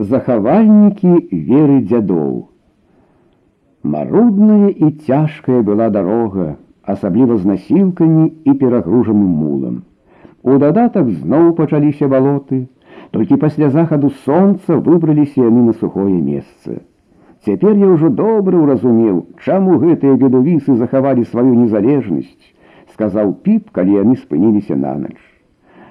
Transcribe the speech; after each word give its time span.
захавальнікі 0.00 1.12
веры 1.30 1.80
дзядоў. 1.84 2.48
Марудная 3.82 4.68
і 4.70 4.90
цяжкая 5.06 5.60
была 5.62 5.88
дарога, 5.92 6.56
асабліва 6.84 7.36
з 7.36 7.52
насілкамі 7.52 8.26
і 8.44 8.54
перагружаным 8.60 9.32
мулам. 9.44 9.82
У 10.42 10.56
дадатак 10.58 11.08
зноў 11.08 11.52
пачаліся 11.56 12.08
балоты, 12.08 12.66
толькі 13.10 13.40
пасля 13.44 13.70
захаду 13.70 14.10
сонца 14.24 14.76
выбраліся 14.76 15.44
яны 15.44 15.66
на 15.68 15.72
сухое 15.72 16.16
месца. 16.16 16.80
Цяпер 17.44 17.76
я 17.76 17.88
ўжо 17.88 18.08
добра 18.12 18.56
ўразумеў, 18.60 19.20
чаму 19.44 19.80
гэтыя 19.84 20.16
бедувісы 20.20 20.76
захавалі 20.76 21.24
сваю 21.24 21.52
незалежнасць, 21.56 22.52
сказаў 22.92 23.32
піп, 23.44 23.70
калі 23.72 24.00
яны 24.00 24.16
спыніліся 24.16 24.76
на 24.76 24.96
ноч. 25.04 25.16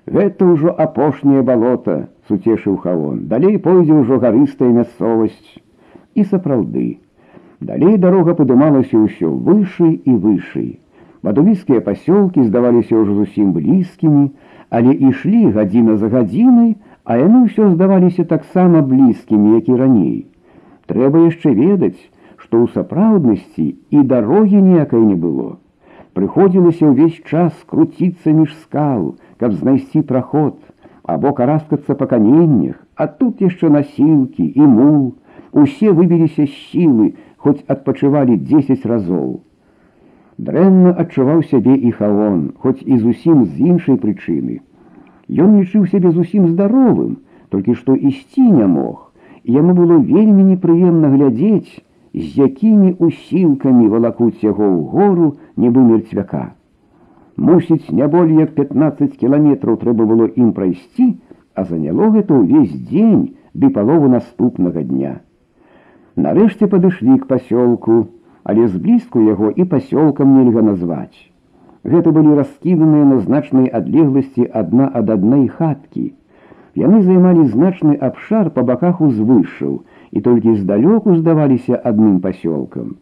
Гэта 0.09 0.45
ўжо 0.45 0.73
апошняе 0.85 1.41
балота, 1.45 2.09
суцешыў 2.27 2.77
хаон. 2.83 3.27
Далей 3.31 3.57
пойдзе 3.57 3.93
ўжо 3.93 4.17
гарыстая 4.23 4.69
мясцовасць. 4.73 5.59
І 6.15 6.25
сапраўды. 6.25 6.97
Далей 7.59 7.97
дарога 7.97 8.33
падымалася 8.39 8.97
ўсё 8.97 9.29
вышэй 9.29 9.93
і 10.05 10.13
вышэй. 10.25 10.69
Бадувіцкія 11.21 11.83
пасёлкі 11.85 12.45
здаваліся 12.47 12.95
ўжо 12.95 13.19
зусім 13.21 13.51
блізкімі, 13.53 14.29
але 14.69 14.93
ішлі 15.09 15.51
гадзіна 15.57 15.97
за 16.01 16.09
гадзінай, 16.09 16.77
а 17.03 17.17
яны 17.19 17.45
ўсё 17.45 17.69
здаваліся 17.75 18.23
таксама 18.23 18.81
блізкімі, 18.81 19.55
як 19.59 19.69
і 19.69 19.75
раней. 19.75 20.17
Трэба 20.87 21.25
яшчэ 21.27 21.53
ведаць, 21.53 21.99
што 22.37 22.63
ў 22.63 22.71
сапраўднасці 22.73 23.67
і 23.93 24.03
дарогі 24.13 24.61
ніякай 24.61 25.03
не 25.05 25.17
было. 25.19 25.57
Прыходзілася 26.17 26.89
ўвесь 26.89 27.19
час 27.29 27.53
круціцца 27.69 28.33
між 28.33 28.55
скал, 28.63 29.19
каб 29.37 29.53
знайсці 29.53 30.01
праход, 30.01 30.57
або 31.03 31.33
караскацца 31.33 31.95
па 31.95 32.05
каменнях, 32.05 32.77
а 32.95 33.07
тут 33.07 33.41
яшчэ 33.41 33.69
насілкі 33.73 34.45
і 34.45 34.67
мул, 34.77 35.03
усе 35.51 35.91
выбіліся 35.91 36.45
з 36.45 36.53
сілы, 36.69 37.13
хоць 37.37 37.63
адпачывалі 37.67 38.37
10 38.37 38.85
разоў. 38.85 39.41
Дрэнна 40.37 40.91
адчуваў 41.03 41.43
сябе 41.51 41.75
і 41.75 41.91
хаон, 41.91 42.41
хоць 42.63 42.81
і 42.85 42.97
зусім 42.97 43.45
з 43.45 43.71
іншай 43.73 43.97
прычыны. 44.03 44.61
Ён 45.29 45.59
лічыў 45.59 45.85
сябе 45.91 46.11
зусім 46.15 46.47
здаровым, 46.53 47.17
толькі 47.49 47.75
што 47.79 47.95
ісці 47.95 48.45
не 48.45 48.67
мог, 48.67 49.11
і 49.43 49.57
яму 49.59 49.75
было 49.79 49.97
вельмі 49.97 50.45
непрыемна 50.53 51.11
глядзець, 51.15 51.81
з 52.13 52.27
якімі 52.45 52.95
усілкамі 53.07 53.87
валакуць 53.87 54.41
яго 54.43 54.65
ў 54.65 54.79
гору 54.93 55.27
нібы 55.57 55.83
мерцвяка. 55.89 56.53
Мусіць, 57.37 57.91
не 57.91 58.07
болей 58.07 58.43
як 58.43 58.55
15 58.55 59.15
кіламетраў 59.17 59.79
трэба 59.79 60.05
было 60.05 60.27
ім 60.35 60.51
прайсці, 60.53 61.15
а 61.55 61.63
заняло 61.63 62.11
гэта 62.11 62.35
ўвесь 62.35 62.75
дзень 62.91 63.35
ды 63.53 63.69
палову 63.75 64.11
наступнага 64.11 64.83
дня. 64.83 65.19
Нарэшце 66.15 66.67
падышлі 66.67 67.15
к 67.23 67.31
пасёлку, 67.31 68.07
але 68.43 68.67
зблізку 68.67 69.23
яго 69.23 69.51
і 69.55 69.63
пасёлкам 69.63 70.35
нельга 70.35 70.61
назваць. 70.61 71.15
Гэта 71.83 72.11
былі 72.11 72.35
раскіданыя 72.39 73.05
на 73.07 73.19
значнай 73.23 73.67
адлегласці 73.79 74.49
адна 74.61 74.89
ад 75.01 75.09
адной 75.15 75.47
хаткі. 75.47 76.11
Яны 76.75 77.01
займалі 77.07 77.47
значны 77.53 77.95
абшар 78.07 78.49
па 78.55 78.63
баках 78.67 78.99
узвышаў 79.01 79.79
і 80.11 80.21
толькі 80.25 80.55
здалёку 80.59 81.15
здаваліся 81.15 81.79
адным 81.91 82.19
пасёлкам. 82.25 82.97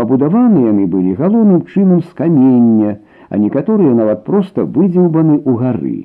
Пабудаваны 0.00 0.64
яны 0.66 0.86
былі 0.88 1.12
галоўным 1.20 1.68
чынам 1.68 2.00
з 2.00 2.16
камення, 2.20 2.96
а 3.29 3.37
некаторыя 3.37 3.93
нават 3.93 4.25
проста 4.25 4.65
выдзеўбаны 4.65 5.37
ў 5.45 5.51
гары. 5.61 5.97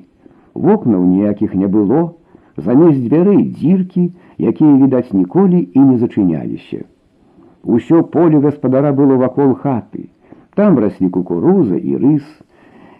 Вокнаў 0.53 1.03
ніякіх 1.03 1.55
не 1.57 1.67
было, 1.67 2.15
замест 2.57 3.01
дзвярэй 3.01 3.41
дзіркі, 3.59 4.03
якія 4.39 4.73
відаць 4.83 5.13
ніколі 5.13 5.59
і 5.73 5.79
не 5.79 5.97
зачыняліся. 5.97 6.85
Усё 7.65 8.03
поле 8.03 8.39
гаспадара 8.39 8.93
было 8.93 9.17
вакол 9.17 9.55
хаты. 9.55 10.09
Там 10.55 10.79
раслі 10.79 11.09
кукуруза 11.09 11.75
і 11.75 11.97
рыс, 11.99 12.25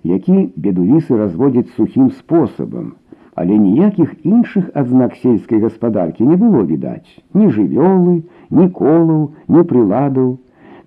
які 0.04 0.50
бедувісы 0.58 1.16
разводзяць 1.18 1.72
сухім 1.78 2.10
спосабам, 2.12 2.96
але 3.36 3.58
ніякіх 3.58 4.12
іншых 4.24 4.72
адзнак 4.74 5.16
сельскай 5.22 5.62
гаспадаркі 5.62 6.26
не 6.26 6.36
было 6.36 6.66
відаць, 6.66 7.08
ні 7.34 7.48
жывёлы, 7.54 8.24
ні 8.50 8.68
колаў, 8.70 9.32
ні 9.48 9.64
прыладаў, 9.72 10.36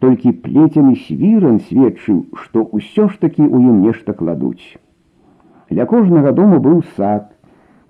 толькі 0.03 0.31
плецяны 0.45 0.95
свіран 1.07 1.59
сведчыў, 1.67 2.17
што 2.43 2.63
ўсё 2.75 3.07
ж 3.07 3.19
такі 3.19 3.43
ў 3.47 3.71
ім 3.71 3.77
нешта 3.87 4.13
кладуць. 4.13 4.75
Для 5.69 5.85
кожнага 5.91 6.33
дома 6.39 6.59
быў 6.65 6.81
сад, 6.97 7.29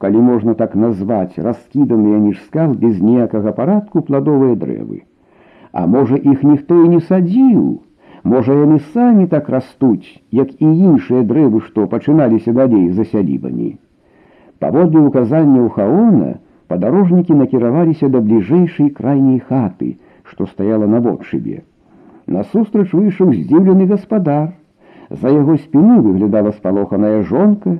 калі 0.03 0.21
можна 0.27 0.53
так 0.59 0.75
назваць 0.75 1.39
раскіданыя 1.47 2.19
між 2.25 2.43
скал 2.43 2.75
без 2.83 3.01
ніякага 3.01 3.55
парадку 3.57 4.03
пладовыя 4.09 4.59
дрэвы. 4.65 5.01
А 5.73 5.87
можа, 5.87 6.21
іх 6.33 6.43
ніхто 6.43 6.83
і 6.83 6.93
не 6.93 7.01
садзіў. 7.09 7.65
Можа, 8.23 8.55
яны 8.61 8.79
самі 8.93 9.27
так 9.33 9.49
растуць, 9.49 10.21
як 10.43 10.53
і 10.61 10.69
іншыя 10.69 11.25
дрэвы, 11.33 11.65
што 11.65 11.87
пачыналіся 11.95 12.53
далей 12.53 12.87
за 12.91 13.09
сялібамі. 13.09 13.73
Паводле 14.63 15.01
указанняў 15.09 15.69
хаона 15.75 16.33
падарожнікі 16.71 17.35
накіраваліся 17.41 18.07
да 18.13 18.21
бліжэйшай 18.23 18.93
крайняй 19.01 19.41
хаты, 19.49 19.95
што 20.23 20.45
стаяла 20.45 20.87
на 20.87 21.01
вотшыбе. 21.03 21.63
Насустрач 22.27 22.89
выйшаў 22.93 23.33
здзіўлены 23.33 23.87
гаспадар. 23.91 24.53
За 25.09 25.29
яго 25.29 25.57
спіны 25.57 25.99
выглядала 26.01 26.51
спалоханая 26.57 27.21
жонка. 27.23 27.77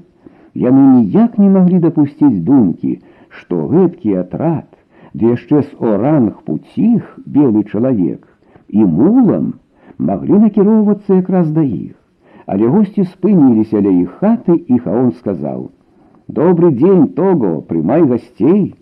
Яны 0.54 0.84
ніяк 1.00 1.38
не 1.42 1.50
маглі 1.50 1.80
дапусціць 1.88 2.44
думкі, 2.50 3.00
што 3.30 3.66
гэткі 3.74 4.18
атрад 4.22 4.70
ды 5.14 5.34
яшчэ 5.34 5.62
з 5.62 5.90
оранг 5.94 6.42
пуціх 6.46 7.18
белы 7.26 7.64
чалавек 7.70 8.26
і 8.70 8.86
мулам 8.94 9.54
маглі 10.10 10.40
накіроўвацца 10.46 11.20
якраз 11.20 11.52
да 11.58 11.62
іх, 11.62 11.94
але 12.46 12.70
госці 12.76 13.06
спыніліся 13.10 13.82
ля 13.86 13.94
іх 14.04 14.18
хаты 14.22 14.58
і 14.58 14.80
хаон 14.86 15.12
сказаў: « 15.20 16.38
Добры 16.40 16.72
дзень 16.80 17.08
того, 17.20 17.62
прымай 17.70 18.06
гасцей. 18.10 18.74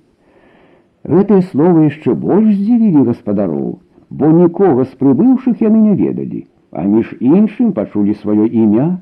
Гэтае 1.03 1.41
слово 1.51 1.87
яшчэ 1.89 2.15
больш 2.15 2.53
здзівілі 2.55 3.07
гаспадароў, 3.11 3.79
бо 4.09 4.31
нікога 4.41 4.85
з 4.85 4.93
прыбыўшых 4.99 5.63
яны 5.63 5.79
не 5.87 5.95
ведалі, 5.95 6.45
а 6.71 6.83
між 6.83 7.15
іншым 7.19 7.73
пачулі 7.73 8.17
сваё 8.21 8.45
імя. 8.45 8.99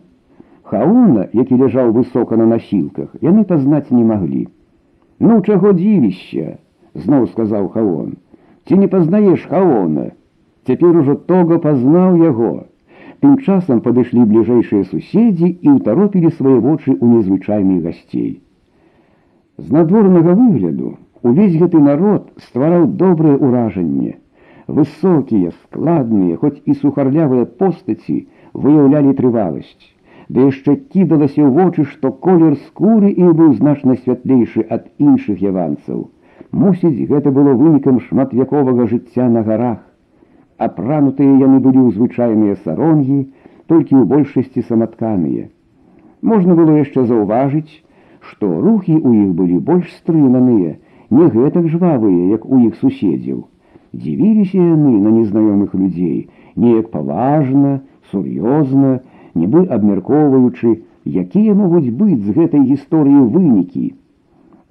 Хаона, 0.69 1.27
які 1.33 1.57
ляжаў 1.57 1.91
высока 1.93 2.37
на 2.37 2.45
насілках, 2.45 3.15
яны 3.25 3.43
пазнаць 3.43 3.89
не 3.89 4.03
маглі. 4.05 4.47
Ну 5.19 5.41
чаго 5.41 5.73
дзівішся, 5.73 6.59
зноў 6.95 7.27
сказаў 7.33 7.69
хаон 7.75 8.15
ці 8.67 8.77
не 8.81 8.87
пазнаеш 8.93 9.45
хаона 9.51 10.09
цяпер 10.69 10.97
ужо 11.01 11.15
тога 11.31 11.59
пазнаў 11.65 12.17
яго 12.23 12.51
тым 13.23 13.35
часам 13.45 13.81
падышлі 13.85 14.25
бліжэйшыя 14.31 14.87
суседзі 14.91 15.49
і 15.49 15.75
ўтаропілі 15.77 16.31
свае 16.39 16.57
вочы 16.65 16.91
ў 16.93 17.05
незвычайных 17.15 17.83
гасцей 17.87 18.31
з 19.57 19.77
надворнага 19.77 20.37
выгляду 20.41 20.95
увесь 21.31 21.57
гэты 21.61 21.83
народ 21.89 22.31
ствараў 22.47 22.89
добрае 23.03 23.37
ўражанне 23.37 24.15
Высокія 24.66 25.52
складныя 25.64 26.40
хоць 26.44 26.56
і 26.64 26.78
сухарлявыя 26.80 27.50
постаці 27.62 28.18
выяўлялі 28.54 29.14
трываласць 29.20 29.92
ды 30.28 30.48
яшчэ 30.48 30.76
кідалася 30.92 31.40
ў 31.44 31.50
вочы 31.60 31.84
што 31.92 32.12
колер 32.26 32.58
скуры 32.66 33.12
і 33.12 33.32
быў 33.40 33.54
значна 33.60 34.00
святлейшы 34.02 34.66
ад 34.78 34.90
іншых 34.98 35.40
яванцаў 35.52 36.10
Мусіць, 36.54 37.08
гэта 37.10 37.30
было 37.34 37.52
вынікам 37.60 37.96
шматвяковага 38.00 38.86
жыцця 38.90 39.26
на 39.36 39.42
гарах. 39.46 39.80
Апранутыя 40.66 41.32
яны 41.40 41.58
былі 41.64 41.80
ў 41.82 41.90
звычайныя 41.96 42.54
саронгі, 42.66 43.16
толькі 43.66 43.98
ў 43.98 44.04
большасці 44.12 44.62
саматканыя. 44.68 45.48
Можна 46.22 46.54
было 46.54 46.76
яшчэ 46.78 47.06
заўважыць, 47.10 47.82
што 48.28 48.52
рухі 48.66 48.94
ў 48.94 49.24
іх 49.24 49.32
былі 49.40 49.58
больш 49.70 49.90
стрыманыя, 49.96 50.76
не 51.10 51.26
гэтак 51.34 51.66
жвавыя, 51.74 52.22
як 52.36 52.46
у 52.46 52.62
іх 52.68 52.78
суседзяў. 52.78 53.42
Дзівіліся 53.94 54.58
яны 54.58 54.94
на 55.06 55.10
незнаёмых 55.16 55.74
людзей, 55.74 56.28
неяк 56.56 56.90
паважна, 56.94 57.80
сур'ёзна, 58.12 58.94
нібы 59.34 59.66
абмяркоўваючы, 59.78 60.78
якія 61.26 61.54
могуць 61.54 61.90
быць 61.90 62.22
з 62.22 62.38
гэтай 62.38 62.64
гісторыі 62.70 63.28
вынікі 63.36 63.92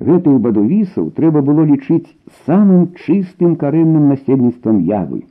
гэтых 0.08 0.40
бадувісаў 0.46 1.10
трэба 1.18 1.42
было 1.48 1.66
лічыць 1.70 2.16
самым 2.48 2.88
чыстым 3.06 3.56
карэнным 3.64 4.10
насельніцтвам 4.12 4.84
явы, 4.90 5.24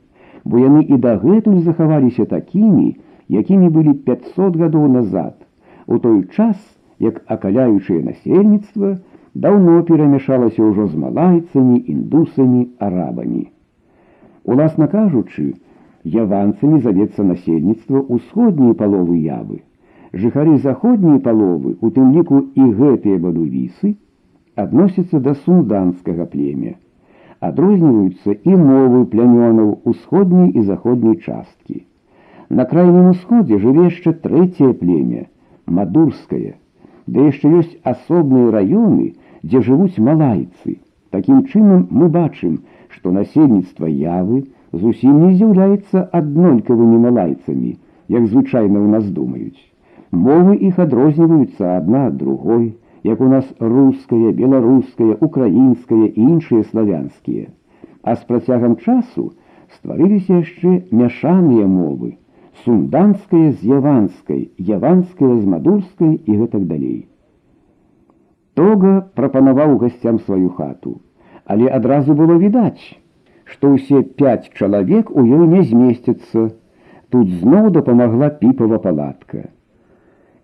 бо 0.43 0.61
яны 0.63 0.83
і 0.83 0.99
дагэтуль 1.05 1.61
захаваліся 1.67 2.25
такімі, 2.25 2.95
якімі 3.29 3.69
былі 3.77 3.93
500 4.09 4.57
гадоў 4.63 4.87
назад, 4.97 5.35
у 5.87 5.97
той 5.97 6.23
час, 6.35 6.57
як 6.99 7.21
акаляючае 7.27 8.01
насельніцтва 8.03 8.97
даўно 9.33 9.81
перамяшалася 9.83 10.61
ўжо 10.63 10.87
з 10.87 10.95
малайцамі, 11.05 11.83
індусамі, 11.87 12.67
арабамі. 12.79 13.49
Уласна 14.43 14.87
кажучы, 14.91 15.53
яванцамі 16.03 16.79
завецца 16.85 17.23
насельніцтва 17.23 18.03
ўсходняй 18.15 18.73
паловы 18.79 19.19
явы. 19.23 19.61
Жыхары 20.13 20.57
заходняй 20.63 21.19
паловы, 21.27 21.77
у 21.81 21.89
тым 21.89 22.11
ліку 22.15 22.41
і 22.53 22.67
гэтыя 22.79 23.21
бадувісы, 23.23 23.95
адносіцца 24.55 25.19
да 25.27 25.33
сунданскага 25.45 26.27
племя. 26.33 26.75
Адрозніваюцца 27.39 28.35
і 28.51 28.59
мовы 28.59 29.05
плямёнаў 29.13 29.71
усходняй 29.93 30.51
і 30.59 30.67
заходняй 30.67 31.15
часткі. 31.23 31.83
На 32.49 32.65
крайнім 32.65 33.09
усходзе 33.15 33.57
жыве 33.63 33.87
яшчэ 33.89 34.13
трэцяе 34.27 34.73
племя 34.83 35.25
мадурскае, 35.65 36.55
да 37.07 37.31
яшчэ 37.31 37.49
ёсць 37.63 37.79
асобныя 37.95 38.51
раёны, 38.51 39.13
дзе 39.43 39.63
жывуць 39.67 40.03
малайцы. 40.07 40.77
Такім 41.15 41.43
чынам 41.47 41.87
мы 41.89 42.09
бачым, 42.09 42.59
што 42.95 43.11
насельніцтва 43.17 43.89
явы 43.89 44.43
зусім 44.85 45.19
не 45.25 45.31
з'яўляецца 45.39 46.05
аднолькавымі 46.19 47.01
малайцамі, 47.05 47.75
як 48.15 48.25
звычайна 48.31 48.77
ў 48.79 48.87
нас 48.95 49.11
думаюць. 49.17 49.61
Мовы 50.13 50.55
іх 50.69 50.79
адрозніваюцца 50.85 51.77
адна 51.77 52.07
ад 52.09 52.17
другой, 52.17 52.65
як 53.03 53.21
у 53.21 53.29
нас 53.29 53.45
руская, 53.59 54.31
беларуская, 54.31 55.17
украінская 55.27 56.05
і 56.07 56.27
іншыя 56.33 56.63
славянскія. 56.71 57.47
А 58.03 58.15
з 58.15 58.27
працягам 58.29 58.75
часу 58.77 59.31
стварыліся 59.77 60.41
яшчэ 60.41 60.75
мяшаныя 60.91 61.65
мовы, 61.67 62.17
сунданская 62.65 63.51
з 63.51 63.73
яванскай, 63.77 64.51
яванская 64.57 65.33
з 65.39 65.45
мадурскай 65.55 66.13
і 66.25 66.37
гэтак 66.43 66.67
далей. 66.69 67.07
Тога 68.53 68.93
прапанаваў 69.17 69.79
гасцям 69.81 70.19
сваю 70.19 70.49
хату, 70.57 70.99
але 71.44 71.68
адразу 71.80 72.14
было 72.14 72.38
відаць, 72.40 72.82
што 73.44 73.74
ўсе 73.76 74.02
пяць 74.20 74.50
чалавек 74.52 75.10
у 75.10 75.24
ёй 75.24 75.46
не 75.54 75.62
змесцяцца. 75.62 76.50
Тут 77.08 77.30
зноў 77.40 77.70
дапамагла 77.72 78.28
піпава 78.40 78.78
палатка. 78.84 79.48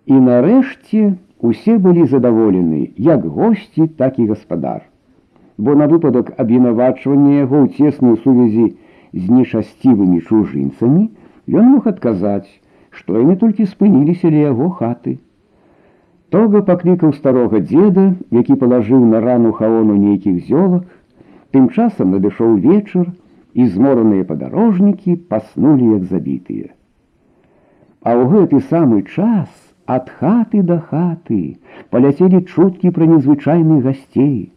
І 0.09 0.17
нарэшце, 0.29 1.12
Усе 1.45 1.77
былі 1.85 2.06
задаволены 2.09 2.95
як 2.97 3.25
госці, 3.27 3.87
так 4.01 4.19
і 4.19 4.27
гаспадар. 4.27 4.83
Бо 5.59 5.75
на 5.75 5.87
выпадак 5.91 6.31
абвінавачвання 6.41 7.35
яго 7.45 7.59
ў 7.65 7.77
цесную 7.77 8.17
сувязі 8.23 8.65
з 9.12 9.25
нешасцівымі 9.29 10.23
чужынцамі 10.25 11.03
ён 11.61 11.69
мог 11.75 11.91
адказаць, 11.93 12.49
што 12.97 13.21
яны 13.21 13.37
толькі 13.43 13.69
спыніліся 13.69 14.33
ля 14.33 14.47
яго 14.47 14.71
хаты. 14.79 15.19
Тога 16.35 16.62
паклікаў 16.69 17.12
старога 17.19 17.61
дзеда, 17.61 18.06
які 18.31 18.55
палажыў 18.62 19.05
на 19.11 19.21
рану 19.25 19.53
хаону 19.59 19.97
нейкіх 19.97 20.41
зёлак, 20.49 20.87
тым 21.53 21.69
часам 21.71 22.17
надышоў 22.17 22.56
вечар, 22.65 23.12
і 23.55 23.67
змораныя 23.75 24.25
падарожнікі 24.31 25.15
паснулі 25.31 25.93
як 25.97 26.09
забітыя. 26.11 26.73
А 28.03 28.19
ў 28.19 28.23
гэты 28.33 28.61
самы 28.71 29.05
час 29.06 29.49
Ад 29.87 30.09
хаты 30.09 30.62
да 30.69 30.79
хаты 30.81 31.39
паляцелі 31.93 32.39
чуткі 32.49 32.91
пра 32.97 33.05
незвычайных 33.09 33.83
гасцей. 33.85 34.53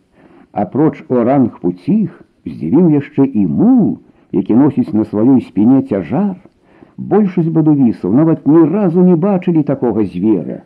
Апроч 0.55 1.03
оранг 1.11 1.57
пуціх 1.63 2.21
здзівіў 2.47 2.87
яшчэ 2.95 3.27
і 3.41 3.43
мул, 3.45 3.99
які 4.31 4.55
носіць 4.55 4.95
на 4.95 5.03
сваёй 5.03 5.41
спіне 5.49 5.81
цяжар. 5.91 6.37
Большасць 6.95 7.51
бадувісаў 7.51 8.15
нават 8.19 8.47
ні 8.47 8.63
разу 8.71 9.03
не 9.03 9.19
бачылі 9.27 9.67
такога 9.67 10.07
звера. 10.13 10.63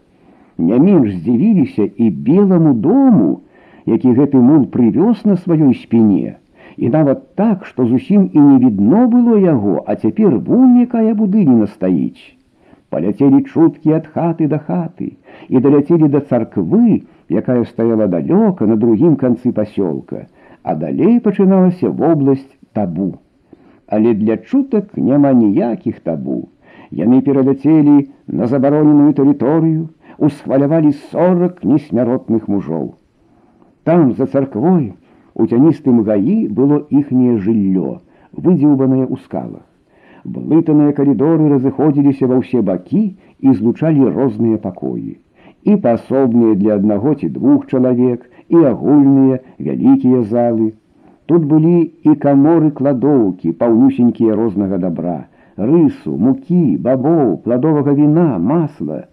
Не 0.58 0.80
менш 0.80 1.16
здзівіліся 1.16 1.90
і 1.98 2.10
белому 2.10 2.74
дому, 2.74 3.42
які 3.86 4.14
гэты 4.18 4.42
мул 4.42 4.68
прывёз 4.74 5.26
на 5.26 5.36
сваёй 5.36 5.74
спіне. 5.74 6.38
І 6.78 6.90
нават 6.90 7.36
так, 7.36 7.66
што 7.66 7.86
зусім 7.86 8.30
і 8.34 8.40
не 8.40 8.58
відно 8.60 9.08
было 9.08 9.38
яго, 9.38 9.84
а 9.88 9.96
цяпер 9.96 10.38
вунь 10.38 10.78
якая 10.82 11.14
будыніна 11.14 11.68
стаіць. 11.68 12.38
Поляцелі 12.90 13.42
чуткі 13.48 13.94
ад 13.98 14.08
хаты 14.14 14.48
да 14.52 14.60
хаты 14.68 15.12
і 15.48 15.60
даляцелі 15.60 16.08
да 16.12 16.22
царквы, 16.22 17.04
якая 17.30 17.64
стаяла 17.66 18.08
далёка 18.08 18.68
на 18.68 18.76
другім 18.76 19.16
канцы 19.16 19.52
пасёлка, 19.52 20.28
а 20.64 20.76
далей 20.76 21.20
пачыналася 21.20 21.90
вобласць 21.90 22.58
табу. 22.74 23.14
Але 23.88 24.14
для 24.14 24.38
чутак 24.38 24.98
няма 24.98 25.32
ніякіх 25.34 26.00
табу. 26.00 26.50
Яны 26.92 27.22
пераляцелі 27.22 28.10
на 28.28 28.48
забароненую 28.52 29.14
тэрыторыю, 29.16 29.88
усхвалявалі 30.18 30.92
сорок 31.12 31.64
несмяротных 31.64 32.48
мужоў. 32.48 32.96
Там 33.84 34.14
за 34.14 34.28
царквой 34.28 34.94
у 35.34 35.48
цяністым 35.48 36.04
гаі 36.08 36.48
было 36.60 36.84
іхняе 36.90 37.38
жыллё, 37.38 38.00
выдзеўбанае 38.32 39.06
ў 39.08 39.18
скалах. 39.26 39.66
Блытаныя 40.24 40.94
калідоры 40.98 41.50
разыходзіліся 41.56 42.30
ва 42.30 42.42
ўсе 42.42 42.62
бакі 42.62 43.04
і 43.40 43.54
злучалі 43.58 44.12
розныя 44.18 44.62
пакоі. 44.66 45.18
І 45.64 45.78
пасобныя 45.82 46.54
для 46.60 46.76
аднаго 46.78 47.14
ці 47.16 47.30
двух 47.30 47.66
чалавек, 47.68 48.30
і 48.50 48.62
агульныя 48.68 49.40
вялікія 49.58 50.22
залы. 50.30 50.74
Тут 51.26 51.46
былі 51.52 51.78
і 52.04 52.16
каморы 52.24 52.72
кладоўкі, 52.78 53.54
паўнюсенькія 53.60 54.36
рознага 54.36 54.78
добра, 54.86 55.18
рысу, 55.58 56.18
мукі, 56.18 56.78
бабоў, 56.88 57.38
пладовага 57.46 57.94
віна, 58.00 58.38
масла. 58.52 59.06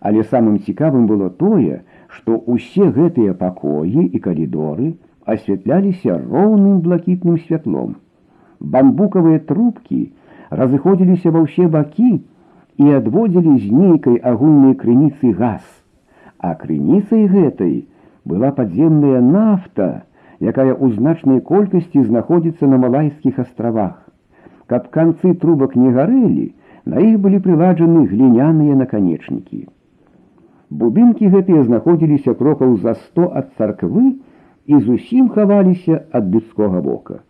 Але 0.00 0.22
самым 0.30 0.58
цікавым 0.66 1.06
было 1.10 1.28
тое, 1.42 1.82
што 2.08 2.36
ўсе 2.54 2.90
гэтыя 2.96 3.34
пакоі 3.40 4.06
і 4.06 4.18
калідоры 4.26 4.92
асвятляліся 5.34 6.18
роўным 6.18 6.80
блакітным 6.84 7.38
святлом. 7.46 7.96
Бамбукавыя 8.60 9.40
трубкі, 9.48 10.00
разыходзіліся 10.60 11.32
ва 11.34 11.42
ўсе 11.46 11.66
бакі 11.68 12.12
і 12.84 12.92
адводзілі 12.98 13.56
з 13.58 13.72
нейкай 13.72 14.16
агульнай 14.32 14.76
крыніцы 14.82 15.32
газ. 15.40 15.64
А 16.38 16.54
крыніцай 16.54 17.26
гэтай 17.32 17.74
была 18.24 18.52
падземная 18.52 19.20
нафта, 19.20 20.06
якая 20.40 20.72
ў 20.76 20.92
значнай 20.98 21.40
колькасці 21.40 22.04
знаходзіцца 22.10 22.68
на 22.68 22.78
малайскіх 22.84 23.38
астравах. 23.42 23.96
Каб 24.66 24.90
канцы 24.94 25.32
трубак 25.34 25.76
не 25.76 25.90
гарэлі, 25.96 26.52
на 26.86 27.02
іх 27.02 27.18
былі 27.22 27.38
прыладжаны 27.42 28.06
гліняныя 28.10 28.76
наканечнікі. 28.78 29.66
Будынкі 30.70 31.28
гэтыя 31.34 31.62
знаходзіліся 31.64 32.34
крокаў 32.34 32.76
за 32.82 32.94
сто 32.94 33.30
ад 33.40 33.52
царквы 33.58 34.16
і 34.66 34.80
зусім 34.86 35.28
хаваліся 35.36 36.02
ад 36.10 36.26
людскога 36.34 36.80
вока. 36.80 37.20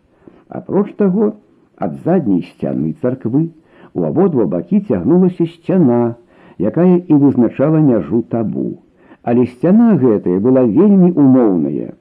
Апроч 0.49 0.87
таго, 0.97 1.33
ад 1.77 1.99
задняй 2.05 2.41
сцяны 2.49 2.95
царквы 3.01 3.49
у 3.93 4.03
абодва 4.09 4.45
бакі 4.45 4.79
цягнулася 4.81 5.45
сцяна, 5.53 6.15
якая 6.57 6.97
і 6.97 7.13
вызначала 7.13 7.77
мяжу 7.77 8.21
табу. 8.33 8.81
Але 9.23 9.45
сцяна 9.45 9.93
гэтая 10.01 10.39
была 10.39 10.63
вельмі 10.63 11.11
умоўная. 11.11 11.93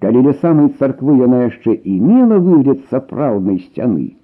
Калі 0.00 0.22
ля 0.26 0.32
самай 0.42 0.70
царквы 0.80 1.18
яна 1.20 1.44
яшчэ 1.44 1.76
і 1.76 1.98
мела 2.00 2.38
выгляд 2.40 2.80
сапраўднай 2.90 3.60
сцяны, 3.60 4.16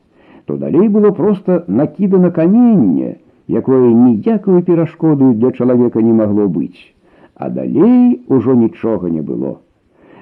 то 0.47 0.56
далей 0.56 0.88
было 0.88 1.11
проста 1.11 1.64
накідана 1.68 2.30
каменне, 2.30 3.16
якое 3.50 3.95
ніякую 3.95 4.62
перашкоду 4.62 5.33
для 5.33 5.52
чалавека 5.52 6.02
не 6.02 6.12
магло 6.12 6.47
быць, 6.49 6.95
а 7.35 7.49
далей 7.50 8.23
ужо 8.28 8.54
нічога 8.54 9.11
не 9.11 9.23
было. 9.23 9.59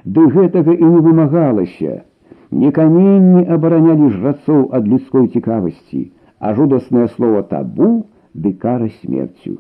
Ды 0.05 0.27
гэтага 0.29 0.73
і 0.73 0.85
не 0.85 1.01
вымагалася, 1.01 2.03
не 2.51 2.71
каменні 2.71 3.47
абаранялі 3.57 4.11
жрацоў 4.17 4.69
ад 4.77 4.87
людской 4.87 5.29
цікавасці, 5.29 6.11
а 6.39 6.55
жудаснае 6.55 7.09
слово 7.17 7.43
табу 7.43 8.07
ды 8.35 8.53
кара 8.53 8.91
смерцю. 9.01 9.59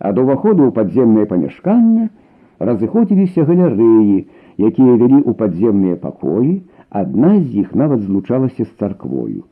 Ад 0.00 0.18
уваходу 0.18 0.64
ў 0.64 0.72
падземнае 0.72 1.26
памяшканне 1.28 2.08
разыходзіліся 2.58 3.44
галерэі, 3.44 4.16
якія 4.56 4.96
вялі 4.96 5.20
ў 5.20 5.32
падземныя 5.36 6.00
пакоі, 6.00 6.62
адна 6.88 7.36
з 7.40 7.64
іх 7.64 7.74
нават 7.76 8.00
злучалася 8.08 8.64
з 8.64 8.72
царквою. 8.80 9.44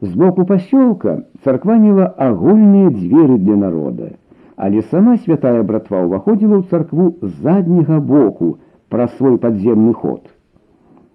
З 0.00 0.12
боку 0.20 0.44
пасёлка 0.44 1.12
царква 1.44 1.78
мела 1.80 2.06
агульныя 2.26 2.90
дзверы 2.92 3.38
для 3.38 3.56
народа, 3.56 4.10
але 4.56 4.82
сама 4.90 5.16
святая 5.16 5.62
братва 5.62 6.02
ўваходзіла 6.04 6.60
ў 6.60 6.64
царкву 6.70 7.06
з 7.22 7.32
задняга 7.46 8.00
боку 8.00 8.58
пра 8.92 9.08
свой 9.16 9.38
падземны 9.44 9.94
ход. 10.00 10.22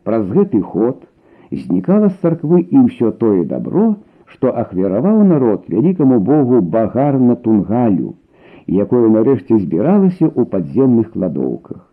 Праз 0.03 0.25
гэты 0.35 0.61
ход 0.61 1.03
знікала 1.51 2.09
з 2.09 2.15
царквы 2.23 2.61
і 2.61 2.87
ўсё 2.87 3.11
тое 3.23 3.43
добро, 3.51 3.85
што 4.33 4.53
ахвяраваў 4.63 5.21
народ 5.33 5.69
вялікаму 5.73 6.19
богу 6.31 6.61
багарна 6.61 7.35
тунгалю, 7.45 8.15
якое 8.85 9.05
нарэшце 9.17 9.59
збіралася 9.59 10.25
ў 10.29 10.45
падземных 10.55 11.13
кладоўках. 11.13 11.85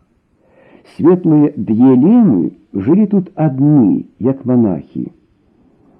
Светлыя 0.96 1.52
д'елемы 1.56 2.56
жылі 2.72 3.06
тут 3.12 3.30
адны, 3.34 4.06
як 4.20 4.44
монахі. 4.44 5.10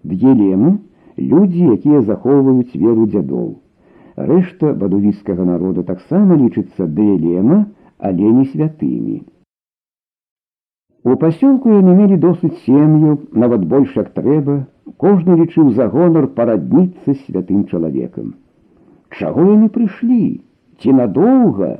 Д'елемы 0.05 0.79
людзі, 1.19 1.63
якія 1.77 2.03
захоўваюць 2.03 2.75
веру 2.75 3.07
дзядоў. 3.13 3.47
Рэшта 4.17 4.73
бадувіцкага 4.83 5.45
народа 5.45 5.83
таксама 5.83 6.37
лічыцца 6.43 6.87
дыелема, 6.99 7.65
але 7.99 8.33
не 8.39 8.45
святымі. 8.53 9.17
У 11.07 11.15
пасёлку 11.23 11.71
яны 11.71 11.93
мелі 11.97 12.17
досыць 12.23 12.57
сем'ю, 12.65 13.19
нават 13.33 13.67
больш 13.73 13.93
як 13.97 14.09
трэба, 14.17 14.57
кожны 15.03 15.37
лічыў 15.43 15.71
за 15.77 15.87
гонар 15.93 16.27
парадніцца 16.39 17.15
святым 17.27 17.65
чалавекам. 17.71 18.35
Чаго 19.19 19.45
яны 19.53 19.69
прыйшлі, 19.77 20.41
ці 20.81 20.97
надоўга 20.99 21.71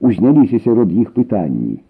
узняліся 0.00 0.60
сярод 0.66 0.92
іх 0.92 1.14
пытанні. 1.16 1.80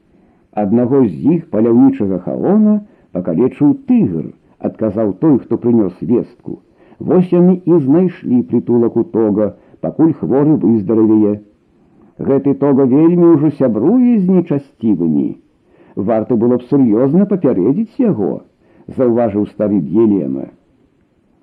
Аднаго 0.53 1.03
з 1.07 1.35
іх 1.37 1.51
паляўнічага 1.51 2.21
хаона 2.29 2.75
пакалечыў 3.17 3.75
тыгр, 3.91 4.31
адказаў 4.59 5.13
той, 5.21 5.39
хто 5.39 5.57
прынёс 5.57 5.95
вестку. 6.01 6.61
Вось 6.99 7.33
яны 7.33 7.61
і 7.65 7.79
знайшлі 7.87 8.43
прытулак 8.51 8.97
у 8.97 9.05
тога, 9.05 9.55
пакуль 9.81 10.15
хворы 10.21 10.57
выздаравее. 10.57 11.41
Гэты 12.19 12.55
тога 12.55 12.87
вельмі 12.87 13.35
ўжо 13.35 13.51
сябруе 13.59 14.19
з 14.19 14.29
нечасцівымі. 14.31 15.29
Варта 15.97 16.37
было 16.37 16.59
б 16.59 16.69
сур'ёзна 16.71 17.27
папярэдзіць 17.31 17.99
яго, 17.99 18.43
заўважыў 18.87 19.47
стары 19.51 19.81
Елема. 20.05 20.47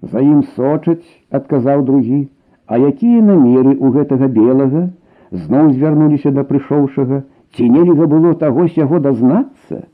За 0.01 0.19
ім 0.19 0.43
сочаць, 0.55 1.05
адказаў 1.29 1.83
другі, 1.85 2.27
а 2.65 2.79
якія 2.79 3.21
намеры 3.21 3.75
ў 3.75 3.87
гэтага 3.99 4.27
белага 4.27 4.89
зноў 5.31 5.71
звярнуліся 5.73 6.31
да 6.35 6.43
прыйшоўшага, 6.47 7.23
ці 7.55 7.69
нельга 7.69 8.07
было 8.07 8.33
таго 8.35 8.67
сяго 8.67 8.99
дазнацца, 8.99 9.87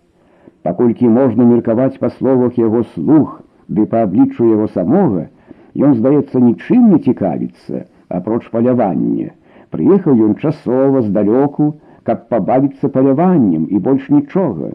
паколькі 0.67 1.11
можна 1.17 1.47
меркаваць 1.49 1.99
па 1.99 2.09
словах 2.17 2.57
яго 2.61 2.83
слух, 2.93 3.41
ды 3.67 3.85
па 3.91 4.03
абліччу 4.07 4.47
яго 4.51 4.67
самога, 4.75 5.27
ён 5.75 5.95
здаецца 5.99 6.39
нічым 6.39 6.89
не 6.93 6.99
цікавіцца, 6.99 7.85
апроч 8.09 8.47
палявання. 8.55 9.31
Прыехаў 9.71 10.25
ён 10.29 10.35
часова 10.39 11.03
здалёку, 11.05 11.75
каб 12.07 12.27
пабавіцца 12.31 12.89
паляваннем 12.89 13.67
і 13.69 13.79
больш 13.87 14.09
нічога. 14.09 14.73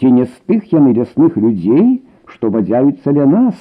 Ці 0.00 0.12
не 0.12 0.24
з 0.24 0.34
тых 0.48 0.72
яны 0.72 0.92
лясных 0.96 1.36
людзей, 1.36 2.02
што 2.26 2.50
бадзяюцца 2.50 3.12
ля 3.12 3.26
нас, 3.26 3.56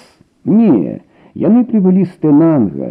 Не, 0.45 1.01
яны 1.33 1.65
прыбылі 1.65 2.05
з 2.05 2.13
Тэнанга. 2.21 2.89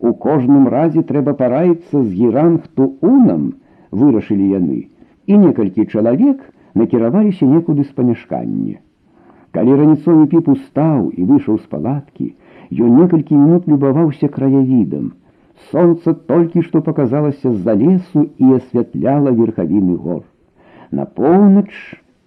У 0.00 0.12
кожным 0.24 0.68
разе 0.68 1.02
трэба 1.10 1.32
параіцца 1.38 2.02
з 2.02 2.08
герангту 2.12 2.88
унам, 3.00 3.54
вырашылі 3.90 4.48
яны, 4.52 4.80
і 5.26 5.38
некалькі 5.40 5.86
чалавек 5.88 6.44
накіраваліся 6.74 7.46
некуды 7.46 7.84
з 7.84 7.92
памяшкання. 7.96 8.76
Калі 9.56 9.76
раніцовы 9.80 10.26
піп 10.32 10.48
устаў 10.54 11.10
і 11.10 11.26
выйшаў 11.30 11.58
з 11.58 11.66
палаткі, 11.72 12.28
ён 12.70 13.00
некалькі 13.02 13.34
мінут 13.34 13.66
любаваўся 13.68 14.28
краявідам. 14.28 15.12
Сонца 15.70 16.14
толькі 16.14 16.62
што 16.62 16.80
паказалася 16.86 17.52
з-за 17.52 17.74
лесу 17.74 18.26
і 18.38 18.54
асвятляла 18.60 19.34
верхавіны 19.42 19.96
гор. 19.96 20.22
На 20.90 21.04
поўнач 21.04 21.70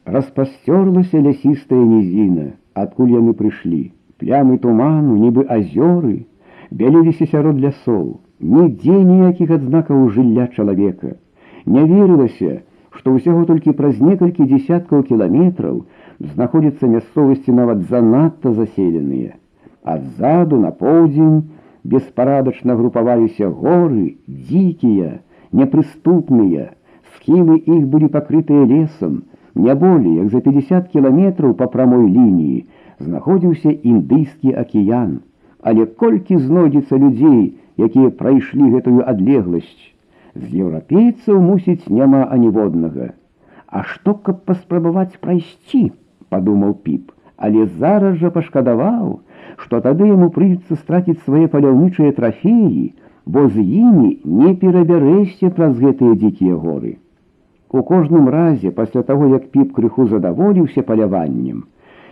распасцёрлася 0.06 1.24
лясістая 1.24 1.82
нізіна, 1.82 2.54
адкуль 2.74 3.18
яны 3.18 3.34
прыйшлі 3.34 3.84
плямы 4.24 4.58
туману, 4.64 5.18
нібы 5.20 5.44
азёры, 5.52 6.26
бяліліся 6.72 7.28
сярод 7.32 7.60
лясоў, 7.60 8.06
нідзе 8.40 9.00
ніякіх 9.10 9.52
адзнакаў 9.58 10.08
жылля 10.16 10.48
чалавека. 10.56 11.16
Не 11.66 11.84
верылася, 11.90 12.62
што 12.98 13.14
ўсяго 13.16 13.46
толькі 13.50 13.76
праз 13.80 14.00
некалькі 14.00 14.46
дзесяткаў 14.50 15.04
кіламетраў 15.10 15.82
знаходзяцца 16.34 16.90
мясцовасці 16.96 17.56
нават 17.60 17.84
занадта 17.90 18.54
заселеныя. 18.60 19.34
Адзаду 19.84 20.60
на 20.66 20.72
поўдзень 20.72 21.40
беспарадачна 21.84 22.76
групаваліся 22.80 23.50
горы, 23.50 24.16
дзікія, 24.28 25.20
непрыступныя, 25.52 26.70
схілы 27.16 27.58
іх 27.58 27.88
былі 27.96 28.08
пакрытыя 28.14 28.66
лесам, 28.70 29.24
не 29.56 29.76
болей 29.76 30.16
як 30.22 30.30
за 30.30 30.42
50 30.46 30.88
кіламетраў 30.94 31.54
па 31.60 31.68
прамой 31.74 32.08
лініі, 32.08 32.66
знаходзіўся 33.00 33.74
індыйскі 33.94 34.56
акіян, 34.64 35.20
але 35.62 35.86
колькі 35.86 36.38
знойдзецца 36.38 36.98
людзей, 36.98 37.42
якія 37.78 38.10
прайшлі 38.22 38.70
гэтую 38.78 39.02
адлегласць. 39.14 39.92
З 40.39 40.49
еўрапейцаў 40.65 41.41
мусіць 41.45 41.91
няма 42.01 42.19
аніводнага. 42.35 43.07
А 43.67 43.83
што 43.93 44.15
каб 44.27 44.45
паспрабаваць 44.51 45.21
прайсці, 45.25 45.81
падумаў 46.35 46.75
піп, 46.85 47.11
але 47.37 47.67
зараз 47.81 48.21
жа 48.21 48.31
пашкадаваў, 48.37 49.09
што 49.63 49.81
тады 49.87 50.07
яму 50.11 50.29
прыйдецца 50.37 50.79
страціць 50.83 51.19
свае 51.25 51.47
паляўнічыя 51.55 52.15
трафеі, 52.21 52.85
бо 53.27 53.49
з 53.49 53.65
імі 53.81 54.11
не 54.43 54.55
перабярэшся 54.63 55.51
праз 55.59 55.75
гэтыя 55.83 56.15
дзікія 56.23 56.61
горы. 56.67 56.95
У 57.71 57.83
кожным 57.91 58.31
разе 58.37 58.71
пасля 58.79 59.03
таго, 59.11 59.27
як 59.35 59.51
піп 59.57 59.75
крыху 59.81 60.07
задаволіўся 60.13 60.87
паляваннем, 60.93 61.67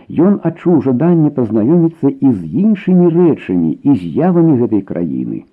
Ён 0.07 0.35
адчуў 0.47 0.81
жаданне 0.83 1.29
пазнаёміцца 1.37 2.09
і 2.09 2.29
з 2.31 2.41
іншымі 2.63 3.07
рэчамі 3.15 3.71
і 3.83 3.95
з'явамі 4.03 4.53
гэтай 4.63 4.81
краіны. 4.91 5.43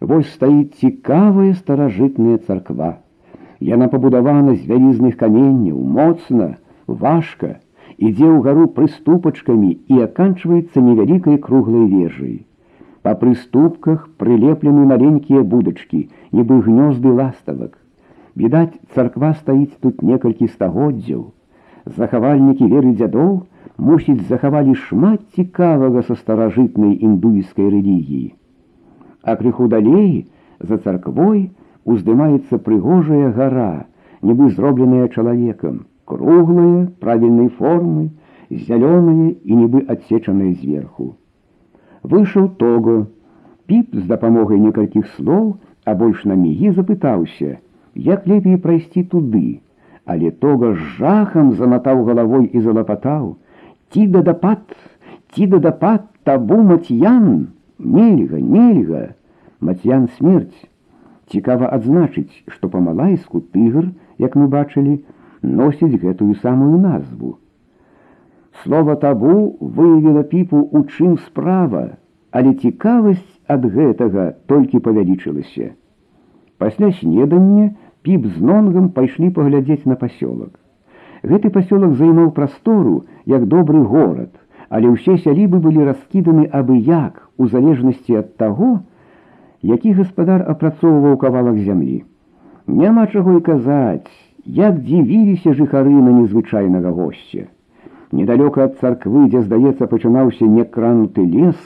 Вось 0.00 0.32
стаіць 0.32 0.76
цікавая 0.80 1.54
старажытная 1.54 2.36
царква. 2.46 2.88
Яна 3.60 3.88
пабудавана 3.88 4.54
з 4.54 4.68
вялізных 4.68 5.16
каменняў, 5.16 5.80
моцна, 5.80 6.48
важка, 6.86 7.56
ідзе 7.96 8.28
ўгару 8.28 8.66
прыступачкамі 8.76 9.70
і 9.88 10.02
аканчваецца 10.04 10.84
невялікай 10.84 11.40
круглай 11.48 11.88
вежай. 11.88 12.36
Па 13.00 13.16
прыступках 13.16 14.04
прылеплены 14.20 14.84
маленькія 14.92 15.40
будачкі, 15.40 16.04
нібы 16.32 16.60
гнёзды 16.68 17.16
ластавак. 17.16 17.78
Відаць, 18.36 18.76
царква 18.92 19.32
стаіць 19.40 19.80
тут 19.80 20.02
некалькі 20.02 20.52
стагоддзяў. 20.52 21.32
Захавальнікі 21.86 22.68
веры 22.68 22.92
дзядоў, 22.92 23.46
мусіць 23.78 24.28
захавалі 24.28 24.74
шмат 24.74 25.22
цікавага 25.32 26.02
са 26.02 26.20
старажытнай 26.20 26.98
індуйскай 27.00 27.72
рэлігіі. 27.72 28.34
А 29.25 29.35
крыху 29.35 29.67
далей 29.67 30.27
за 30.59 30.77
царквой 30.77 31.51
уздымаецца 31.85 32.57
прыгожая 32.57 33.31
гара, 33.31 33.85
нібы 34.21 34.49
зробленая 34.51 35.07
чалавекам, 35.07 35.85
круглая 36.05 36.89
правільнай 36.99 37.49
формы, 37.57 38.09
зялёная 38.49 39.33
і 39.43 39.55
нібы 39.55 39.83
адсечаная 39.87 40.53
зверху. 40.53 41.15
Выйшаў 42.03 42.49
того, 42.61 43.07
піп 43.69 43.95
з 43.95 44.05
дапамогай 44.09 44.59
некалькіх 44.59 45.07
слоў, 45.17 45.57
а 45.85 45.95
больш 45.95 46.25
на 46.25 46.35
мігі 46.35 46.73
запытаўся, 46.77 47.57
як 47.95 48.27
лепей 48.27 48.57
прайсці 48.57 49.03
туды, 49.13 49.61
але 50.05 50.31
тога 50.31 50.73
з 50.73 50.89
жахам 50.97 51.53
заматаў 51.61 52.03
галавой 52.09 52.49
і 52.51 52.61
залапатаў, 52.61 53.37
Ті 53.91 54.07
дадапад, 54.07 54.61
ті 55.35 55.47
дадапад 55.47 56.03
табу 56.23 56.61
Мацьян, 56.63 57.47
Нельга, 57.78 58.40
нельга, 58.40 59.14
Мацьян 59.60 60.08
смерць. 60.16 60.68
Цікава 61.32 61.68
адзначыць, 61.74 62.30
што 62.52 62.68
па-малайску 62.68 63.40
тыгр, 63.54 63.88
як 64.22 64.36
мы 64.36 64.46
бачылі, 64.52 65.00
носіць 65.42 65.98
гэтую 66.02 66.34
самую 66.42 66.78
назву. 66.78 67.38
Слова 68.62 68.96
табу 68.96 69.56
выявіла 69.60 70.22
піпу 70.22 70.60
у 70.72 70.84
чым 70.84 71.16
справа, 71.24 71.96
але 72.30 72.54
цікавасць 72.54 73.26
ад 73.48 73.64
гэтага 73.64 74.28
толькі 74.46 74.82
павялічылася. 74.86 75.72
Пасля 76.58 76.92
снедання 77.00 77.74
піп 78.02 78.26
з 78.26 78.40
нонгам 78.50 78.88
пайшлі 78.96 79.30
паглядзець 79.30 79.84
на 79.84 79.96
пасёлак. 79.96 80.52
Гэты 81.22 81.50
пасёлак 81.50 81.96
займаў 81.98 82.30
прастору 82.38 83.04
як 83.26 83.46
добры 83.50 83.82
горад, 83.82 84.30
але 84.69 84.93
ўсе 84.93 85.17
сялібы 85.23 85.59
былі 85.59 85.85
раскіданы 85.89 86.47
абы 86.59 86.77
як 86.87 87.21
у 87.37 87.47
залежнасці 87.51 88.17
ад 88.21 88.35
таго, 88.37 88.79
які 89.61 89.93
гаспадар 89.99 90.45
апрацоўваў 90.53 91.17
кавалак 91.23 91.59
зямлі. 91.65 92.03
Няма 92.67 93.07
чаго 93.07 93.37
і 93.37 93.41
казаць, 93.47 94.11
як 94.45 94.79
дзівіліся 94.81 95.53
жыхары 95.53 95.91
на 95.91 96.15
незвычайнага 96.19 96.91
госця. 96.91 97.47
Недалёка 98.11 98.67
ад 98.67 98.79
царквы, 98.81 99.27
дзе, 99.29 99.41
здаецца, 99.47 99.87
пачынаўся 99.87 100.47
некрануты 100.47 101.23
лес, 101.23 101.59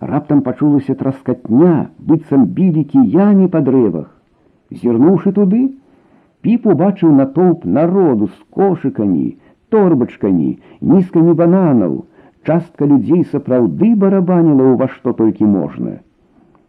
раптам 0.00 0.40
пачулася 0.42 0.94
траскатня, 0.94 1.90
быццам 1.98 2.46
білі 2.56 2.84
кіямі 2.94 3.48
па 3.52 3.60
дрэвах. 3.60 4.08
Зірнуўшы 4.72 5.32
туды, 5.36 5.68
Піп 6.42 6.64
убачыў 6.66 7.12
натоўп 7.14 7.64
народу 7.64 8.26
з 8.26 8.38
кошыкамі, 8.56 9.26
торбачкамі, 9.70 10.48
нізкамі 10.92 11.34
бананаў. 11.38 11.92
Частка 12.46 12.86
людзей 12.90 13.26
сапраўды 13.32 13.94
барабаніла 13.94 14.72
ўва 14.74 14.88
што 14.94 15.12
толькі 15.18 15.46
можна. 15.50 16.00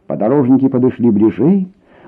Падарожнікі 0.08 0.70
падышлі 0.74 1.10
бліжэй, 1.16 1.58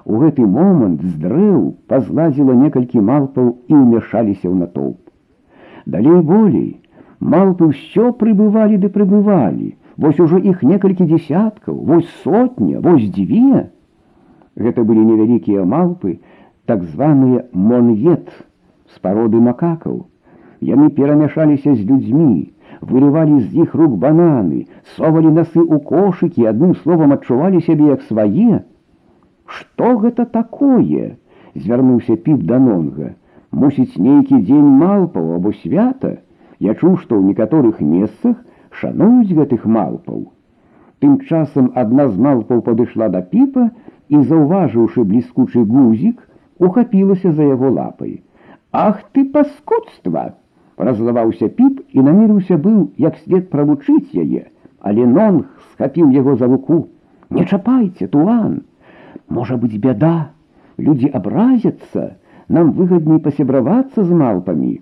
У 0.05 0.19
гэты 0.21 0.45
момант 0.45 1.01
з 1.01 1.13
дрэў 1.21 1.61
пазлазіла 1.91 2.53
некалькі 2.57 3.01
малпаў 3.05 3.47
і 3.67 3.73
ўмяшаліся 3.73 4.45
ў 4.45 4.55
натоўп. 4.61 5.01
Далей 5.89 6.21
болей 6.21 6.67
малпы 7.33 7.71
ўсё 7.71 8.11
прыбывалі 8.19 8.77
ды 8.83 8.91
прыбывалі, 8.93 9.71
вось 9.97 10.21
ужо 10.21 10.37
іх 10.37 10.61
некалькі 10.61 11.09
дзесяткаў, 11.09 11.79
вось 11.89 12.11
сотня, 12.21 12.83
вось 12.85 13.09
дзве. 13.17 13.65
Гэта 14.61 14.85
былі 14.85 15.09
невялікія 15.09 15.65
малпы, 15.65 16.19
так 16.69 16.85
званыя 16.93 17.49
монвет 17.53 18.29
з 18.93 19.01
пароды 19.01 19.41
макакаў. 19.41 20.05
Яны 20.61 20.93
перамяшаліся 20.93 21.73
з 21.73 21.81
людзьмі, 21.81 22.53
вырывалі 22.80 23.40
з 23.40 23.64
іх 23.64 23.74
рук 23.74 23.96
бананы, 24.04 24.66
совалі 24.96 25.34
насы 25.36 25.60
ў 25.60 25.78
кошыкі, 25.90 26.48
адным 26.52 26.74
словам 26.82 27.12
адчувалі 27.18 27.60
сябе 27.66 27.92
як 27.92 28.02
свае. 28.08 28.62
Што 29.46 29.96
гэта 30.04 30.26
такое? 30.26 31.16
звярнуўся 31.54 32.16
піп 32.16 32.42
да 32.46 32.58
нонга. 32.62 33.14
Мусіць, 33.50 33.98
нейкі 33.98 34.38
дзень 34.46 34.74
малпаў 34.82 35.34
або 35.36 35.52
свята, 35.62 36.18
Я 36.60 36.74
чуў, 36.76 36.96
што 37.02 37.16
ў 37.16 37.32
некаторых 37.32 37.80
месцах 37.80 38.36
шануюць 38.80 39.32
гэтых 39.36 39.64
малпаў. 39.76 40.26
Тым 41.00 41.14
часам 41.24 41.70
адна 41.82 42.08
з 42.12 42.20
малпаў 42.26 42.60
падышла 42.66 43.08
да 43.14 43.22
піпа 43.30 43.70
і, 44.12 44.20
заўважыўшы 44.20 45.04
бліскучы 45.12 45.64
гузік, 45.70 46.20
ухапілася 46.60 47.32
за 47.32 47.48
яго 47.48 47.72
лапай. 47.78 48.20
Ах 48.72 49.00
ты 49.16 49.24
паскудства! 49.24 50.26
Разлаваўся 50.79 51.47
піп 51.47 51.81
і 51.95 52.03
намерыўся 52.03 52.57
быў, 52.59 52.91
як 52.97 53.17
след 53.23 53.49
правучыць 53.49 54.11
яе, 54.11 54.51
але 54.79 55.07
нонг 55.07 55.45
схапіў 55.71 56.11
яго 56.11 56.35
за 56.35 56.51
руку. 56.51 56.87
Не 57.29 57.45
чапайце, 57.45 58.07
туан! 58.07 58.63
Можа 59.29 59.55
быць 59.57 59.79
бяда, 59.79 60.35
Людзі 60.77 61.09
абразяцца, 61.17 62.17
нам 62.49 62.71
выгадней 62.77 63.19
пасябравацца 63.25 64.03
з 64.03 64.17
малпамі. 64.21 64.73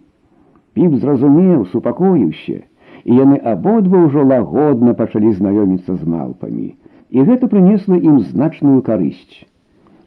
Піп 0.73 0.95
зразумеў, 1.03 1.65
супакоіўся, 1.73 2.61
і 3.05 3.17
яны 3.19 3.37
абодва 3.51 4.01
ўжо 4.07 4.23
лагодна 4.31 4.95
пачалі 5.01 5.33
знаёміцца 5.37 5.95
з 5.95 6.09
малпамі, 6.13 6.69
і 7.13 7.25
гэта 7.29 7.49
прынесла 7.51 7.99
ім 7.99 8.19
значную 8.31 8.81
карысць. 8.89 9.45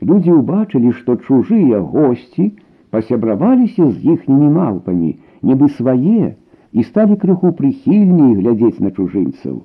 Людзі 0.03 0.35
ўбачылі, 0.41 0.91
што 0.99 1.17
чужыя 1.23 1.79
госці 1.81 2.51
пасябраваліся 2.91 3.87
з 3.87 4.17
іхнімі 4.17 4.51
малпамі, 4.59 5.15
нібы 5.43 5.69
свае, 5.77 6.35
і 6.73 6.83
сталі 6.89 7.17
крыху 7.23 7.53
прыхільней 7.61 8.35
глядзець 8.41 8.83
на 8.85 8.91
чужынцаў. 8.91 9.63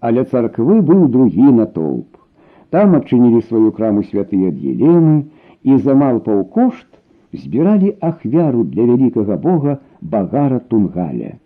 Але 0.00 0.24
царквы 0.24 0.80
быў 0.82 1.06
другі 1.16 1.52
натоўп. 1.58 2.18
Там 2.74 2.96
адчынілі 2.98 3.42
сваю 3.46 3.70
краму 3.76 4.02
святыя 4.08 4.50
д'елены 4.50 5.16
і 5.62 5.78
за 5.84 5.94
малпаў 5.94 6.44
кошт 6.56 6.88
збіралі 7.32 7.94
ахвяру 8.00 8.64
для 8.64 8.86
вялікага 8.90 9.36
бога 9.36 9.78
багара 10.00 10.58
тунгаля. 10.72 11.36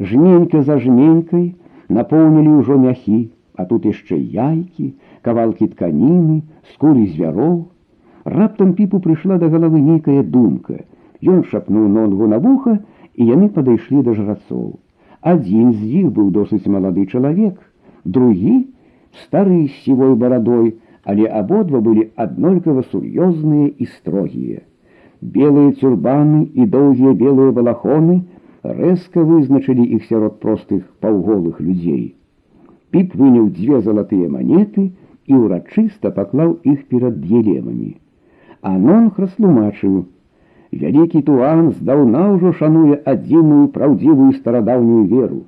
Жменька 0.00 0.62
за 0.62 0.78
жменькай 0.82 1.52
напоўнілі 1.88 2.56
ўжо 2.62 2.78
мяхі, 2.80 3.20
а 3.54 3.64
тут 3.68 3.86
яшчэ 3.86 4.16
яйкі, 4.16 4.94
кавалкі 5.22 5.68
тканіны, 5.74 6.42
скуры 6.72 7.06
звяроў. 7.12 7.68
Раптам 8.24 8.72
піпу 8.78 9.00
прыйшла 9.04 9.38
да 9.38 9.52
галавы 9.52 9.80
нейкая 9.80 10.22
думка. 10.22 10.82
Ён 11.22 11.44
шапнуў 11.52 11.88
нонгу 11.88 12.26
на 12.26 12.38
вуха, 12.42 12.78
і 13.16 13.28
яны 13.28 13.48
падышлі 13.56 14.02
да 14.06 14.14
жрацоў. 14.18 14.78
Адзін 15.32 15.72
з 15.72 15.90
іх 16.02 16.06
быў 16.16 16.30
досыць 16.36 16.66
малады 16.66 17.06
чалавек, 17.06 17.58
другі 18.04 18.54
стары 19.24 19.66
з 19.66 19.74
сівой 19.84 20.14
барадой, 20.22 20.74
але 21.04 21.26
абодва 21.40 21.80
былі 21.80 22.08
аднолькава 22.24 22.82
сур'ёзныя 22.90 23.70
і 23.78 23.86
строгія. 23.96 24.62
Белыя 25.22 25.72
цюрбаны 25.78 26.42
і 26.54 26.66
доўгія 26.66 27.12
белыя 27.18 27.54
балахоны 27.58 28.22
рэзка 28.62 29.22
вызначылі 29.28 29.84
іх 29.98 30.04
сярод 30.10 30.40
простых 30.40 30.82
паўголых 31.04 31.60
людзей. 31.60 32.14
Піп 32.90 33.14
выняў 33.18 33.50
дзве 33.58 33.80
залатыя 33.86 34.28
манеты 34.30 34.90
і 35.26 35.34
ўрачыста 35.42 36.10
паклаў 36.18 36.58
іх 36.72 36.86
перад 36.90 37.20
д'елемамі. 37.22 37.96
Анонх 38.62 39.18
растлумачыў: 39.18 40.04
Вялікі 40.72 41.20
туан 41.28 41.70
здаўна 41.76 42.24
ўжо 42.34 42.52
шануе 42.58 42.96
адзіную 43.12 43.68
праўдзівую 43.76 44.32
старадаўнюю 44.38 45.04
веру. 45.10 45.40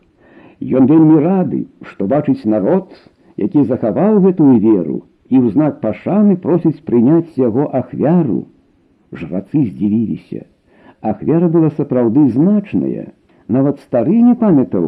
Ён 0.60 0.86
вельмі 0.90 1.20
рады, 1.24 1.60
што 1.90 2.06
бачыць 2.06 2.44
народ, 2.44 2.92
які 3.36 3.64
захаваў 3.70 4.20
гэтую 4.26 4.56
веру 4.60 4.98
і 5.32 5.40
ў 5.40 5.54
знак 5.54 5.80
пашаны 5.80 6.36
просіць 6.44 6.84
прыняць 6.88 7.40
яго 7.40 7.64
ахвяру. 7.80 8.44
Жрацы 9.12 9.64
здзівіліся. 9.64 10.44
Ахвяра 11.00 11.48
была 11.48 11.70
сапраўды 11.78 12.28
значная, 12.36 13.08
нават 13.48 13.80
стары 13.86 14.20
не 14.28 14.36
памятаў, 14.44 14.86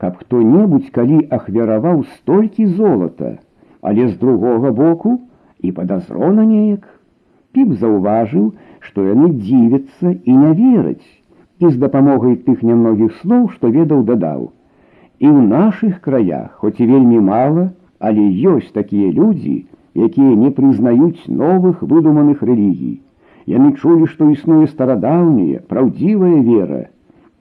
каб 0.00 0.20
хто-небудзь 0.20 0.92
калі 0.92 1.24
ахвяраваў 1.36 2.04
столькі 2.16 2.66
золата, 2.76 3.38
але 3.80 4.08
з 4.08 4.16
другога 4.20 4.72
боку 4.72 5.18
і 5.60 5.72
падазрона 5.72 6.44
неяк. 6.44 6.86
Піп 7.54 7.72
заўважыў, 7.82 8.52
што 8.86 9.04
яны 9.06 9.30
дзівяцца 9.38 10.14
і 10.14 10.36
не 10.42 10.52
вераць, 10.60 11.08
і 11.58 11.70
з 11.70 11.76
дапамогай 11.82 12.36
тых 12.46 12.62
нямногіх 12.62 13.16
слоў, 13.22 13.48
што 13.54 13.70
ведаў 13.74 14.04
дадаў. 14.10 14.48
І 15.20 15.26
ў 15.28 15.40
нашых 15.50 16.00
краях, 16.06 16.54
хоць 16.62 16.78
і 16.80 16.88
вельмі 16.92 17.20
мала, 17.26 17.66
але 17.98 18.22
ёсць 18.54 18.72
такія 18.72 19.10
людзі, 19.18 19.66
якія 19.94 20.36
не 20.44 20.50
прызнаюць 20.56 21.28
новых 21.42 21.82
выдуманых 21.82 22.40
рэлігій. 22.42 23.00
Яны 23.50 23.74
чулі, 23.82 24.06
што 24.06 24.30
існуе 24.30 24.70
старадаўняя, 24.70 25.60
праўдзівая 25.68 26.40
вера, 26.46 26.82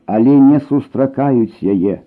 але 0.06 0.36
не 0.42 0.60
сустракаюць 0.68 1.62
яе. 1.62 2.02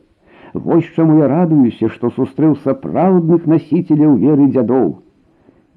Вось 0.52 0.90
чаму 0.96 1.18
я 1.20 1.28
радуюся, 1.28 1.88
што 1.88 2.10
сустрэў 2.10 2.56
сапраўдных 2.64 3.46
насіцеляў 3.46 4.18
веры 4.20 4.50
дзядоў. 4.52 4.88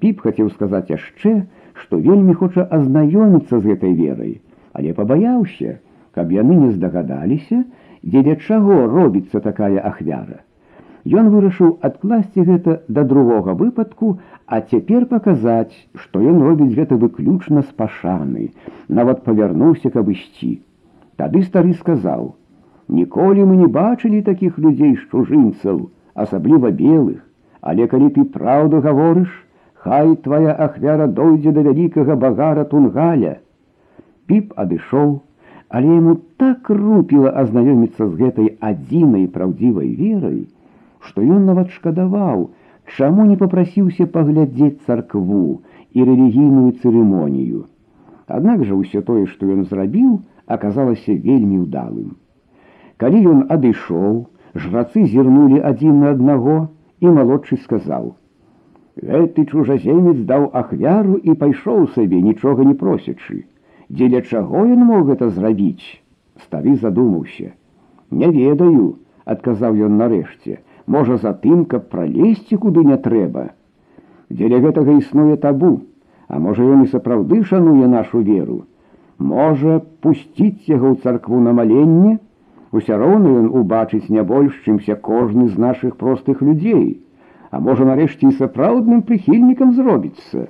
Піп 0.02 0.26
хацеў 0.26 0.50
сказаць 0.52 0.90
яшчэ, 0.92 1.46
што 1.81 1.97
вельмі 2.07 2.33
хоча 2.41 2.67
азнаёміцца 2.77 3.59
з 3.59 3.63
гэтай 3.71 3.93
верай, 3.97 4.33
але 4.73 4.93
пабаяўся, 4.99 5.79
каб 6.15 6.31
яны 6.35 6.57
не 6.61 6.71
здагадаліся, 6.77 7.63
дзеля 8.03 8.35
чаго 8.47 8.85
робіцца 8.93 9.41
такая 9.49 9.81
ахвяра. 9.91 10.41
Ён 11.19 11.29
вырашыў 11.33 11.69
адкласці 11.87 12.45
гэта 12.49 12.73
да 12.87 13.03
другога 13.11 13.55
выпадку, 13.61 14.19
а 14.45 14.61
цяпер 14.61 15.07
паказаць, 15.13 15.73
што 15.95 16.21
ён 16.21 16.43
робіць 16.47 16.75
гэта 16.77 16.97
выключна 17.03 17.63
з 17.63 17.73
пашаны, 17.81 18.51
нават 18.99 19.23
павярнуўся, 19.25 19.89
каб 19.95 20.11
ісці. 20.13 20.51
Тады 21.17 21.41
стары 21.47 21.73
сказаў: 21.79 22.35
«Ніколі 22.99 23.47
мы 23.49 23.57
не 23.63 23.69
бачылі 23.79 24.21
такіх 24.21 24.59
людзей 24.59 24.93
з 24.93 25.03
чужынцаў, 25.09 25.89
асабліва 26.13 26.69
белых, 26.69 27.25
але 27.61 27.87
калі 27.87 28.09
ты 28.17 28.25
праўду 28.37 28.81
гаворыш, 28.85 29.31
хай 29.86 30.16
твоя 30.16 30.52
ахвяра 30.66 31.06
дойдзе 31.06 31.52
да 31.52 31.62
вялікага 31.62 32.16
багара 32.16 32.64
тунгаля. 32.64 33.36
Піп 34.26 34.52
адышоў, 34.56 35.20
але 35.68 35.94
яму 35.94 36.16
так 36.42 36.70
рупіла 36.70 37.30
азнаёміцца 37.42 38.06
з 38.06 38.12
гэтай 38.20 38.48
адзінай 38.70 39.26
праўдзівай 39.36 39.94
верай, 40.00 40.40
што 41.06 41.22
ён 41.22 41.46
нават 41.50 41.70
шкадаваў, 41.76 42.50
чаму 42.96 43.26
не 43.30 43.36
папрасіўся 43.36 44.06
паглядзець 44.18 44.82
царкву 44.86 45.62
і 45.94 46.04
рэлігійную 46.10 46.70
цырымонію. 46.82 47.64
Аднак 48.26 48.64
жа 48.66 48.74
ўсё 48.74 49.02
тое, 49.06 49.26
што 49.30 49.46
ён 49.54 49.64
зрабіў, 49.70 50.20
аказалася 50.46 51.14
вельмі 51.14 51.62
ўдалым. 51.62 52.14
Калі 53.02 53.18
ён 53.32 53.40
адышоў, 53.54 54.26
жрацы 54.54 55.06
зірнулі 55.14 55.62
адзін 55.70 56.00
на 56.02 56.14
аднаго, 56.16 56.56
і 57.00 57.06
малодшы 57.18 57.58
сказаў: « 57.62 58.19
Гэты 59.08 59.44
чужаземец 59.52 60.16
даў 60.28 60.48
ахвяру 60.60 61.16
і 61.20 61.34
пайшоў 61.40 61.86
сабе, 61.94 62.20
нічога 62.22 62.64
не 62.64 62.74
просячы. 62.74 63.44
Дзеля 63.88 64.22
чаго 64.22 64.64
ён 64.64 64.84
мог 64.90 65.10
гэта 65.10 65.28
зрабіць? 65.30 66.00
Стары 66.44 66.76
задумаўся: « 66.76 68.18
Не 68.20 68.30
ведаю, 68.32 68.86
адказаў 69.24 69.76
ён 69.88 69.98
нарэшце, 70.00 70.58
можа 70.86 71.18
затым, 71.22 71.64
каб 71.64 71.88
пралезці 71.92 72.56
куды 72.56 72.84
не 72.88 72.96
трэба. 73.08 73.50
Дзеля 74.30 74.62
гэтага 74.64 74.96
існуе 74.98 75.36
табу, 75.36 75.72
а 76.28 76.40
можа 76.40 76.64
ён 76.64 76.84
і 76.84 76.92
сапраўды 76.94 77.42
шануе 77.44 77.86
нашу 77.86 78.24
веру. 78.30 78.64
Можа 79.18 79.80
пусціць 80.00 80.68
яго 80.68 80.92
ў 80.92 81.02
царкву 81.02 81.40
на 81.40 81.52
маленне, 81.52 82.18
Уся 82.76 82.96
роўна 83.00 83.30
ён 83.40 83.46
убачыць 83.60 84.10
не 84.12 84.22
больш, 84.30 84.56
чымся 84.64 84.96
кожны 85.08 85.48
з 85.48 85.60
нашых 85.64 85.96
простых 85.96 86.42
людзей, 86.42 87.00
а 87.50 87.60
можа 87.68 87.86
нарэшце 87.88 88.28
і 88.28 88.36
сапраўдным 88.40 89.02
прыхільнікам 89.08 89.72
зробіцца. 89.78 90.48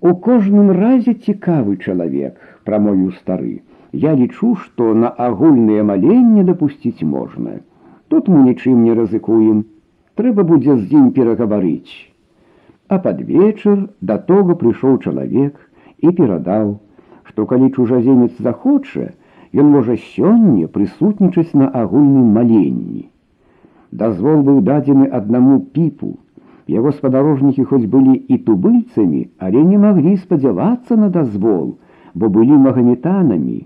У 0.00 0.12
кожным 0.26 0.70
разе 0.78 1.14
цікавы 1.14 1.76
чалавек, 1.76 2.36
прамою 2.64 3.12
стары, 3.20 3.62
я 3.92 4.12
лічу, 4.14 4.54
што 4.64 4.92
на 4.94 5.08
агульнае 5.28 5.82
маленне 5.90 6.44
дапусціць 6.44 7.02
можна. 7.02 7.60
Тут 8.08 8.28
мы 8.28 8.42
нічым 8.48 8.84
не 8.84 8.92
рызыкуем, 8.98 9.64
трэба 10.20 10.44
будзе 10.50 10.76
з 10.76 11.00
ім 11.00 11.10
перагаварыць. 11.16 12.12
А 12.88 12.98
пад 13.06 13.22
вечар 13.30 13.88
да 14.00 14.18
того 14.18 14.54
прыйшоў 14.60 15.00
чалавек 15.02 15.56
і 15.98 16.12
перадаў, 16.20 16.76
што 17.24 17.46
калі 17.50 17.72
чужаземец 17.72 18.32
захоча, 18.38 19.10
ён 19.56 19.72
можа 19.72 19.96
сёння 20.12 20.68
прысутнічаць 20.76 21.56
на 21.58 21.72
агульным 21.82 22.32
маленні. 22.38 23.08
Дазвол 23.92 24.42
быў 24.46 24.60
дадзены 24.68 25.06
аднаму 25.18 25.60
піпу. 25.74 26.16
Яго 26.66 26.90
спадарожнікі 26.92 27.64
хоць 27.70 27.86
былі 27.86 28.14
і 28.16 28.38
тубыльцамі, 28.46 29.22
але 29.38 29.62
не 29.62 29.78
маглі 29.78 30.16
спадзявацца 30.16 30.96
на 30.96 31.08
дазвол, 31.16 31.76
бо 32.14 32.28
былі 32.28 32.58
магаметанамі, 32.64 33.60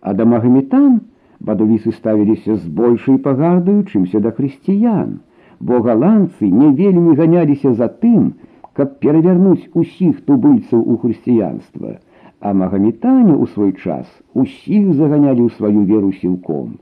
а 0.00 0.14
да 0.16 0.24
магаметан, 0.24 1.00
бадавісы 1.40 1.92
ставіліся 1.92 2.56
з 2.56 2.66
большай 2.80 3.18
пагардаю, 3.18 3.84
чымся 3.84 4.20
да 4.24 4.32
хрысціян, 4.32 5.20
бо 5.60 5.80
галандцы 5.84 6.48
не 6.48 6.72
вельмі 6.80 7.16
ганяліся 7.20 7.74
за 7.74 7.88
тым, 7.88 8.32
каб 8.72 8.98
перавярнуць 9.04 9.68
усіх 9.74 10.24
тубыльцаў 10.24 10.80
у 10.80 10.96
хрысціянства, 11.04 11.98
а 12.40 12.52
магаметане 12.52 13.36
ў 13.36 13.44
свой 13.52 13.72
час 13.76 14.08
усіх 14.32 14.92
заганялі 14.96 15.44
ў 15.44 15.50
сваю 15.60 15.84
веру 15.84 16.12
сілком. 16.12 16.76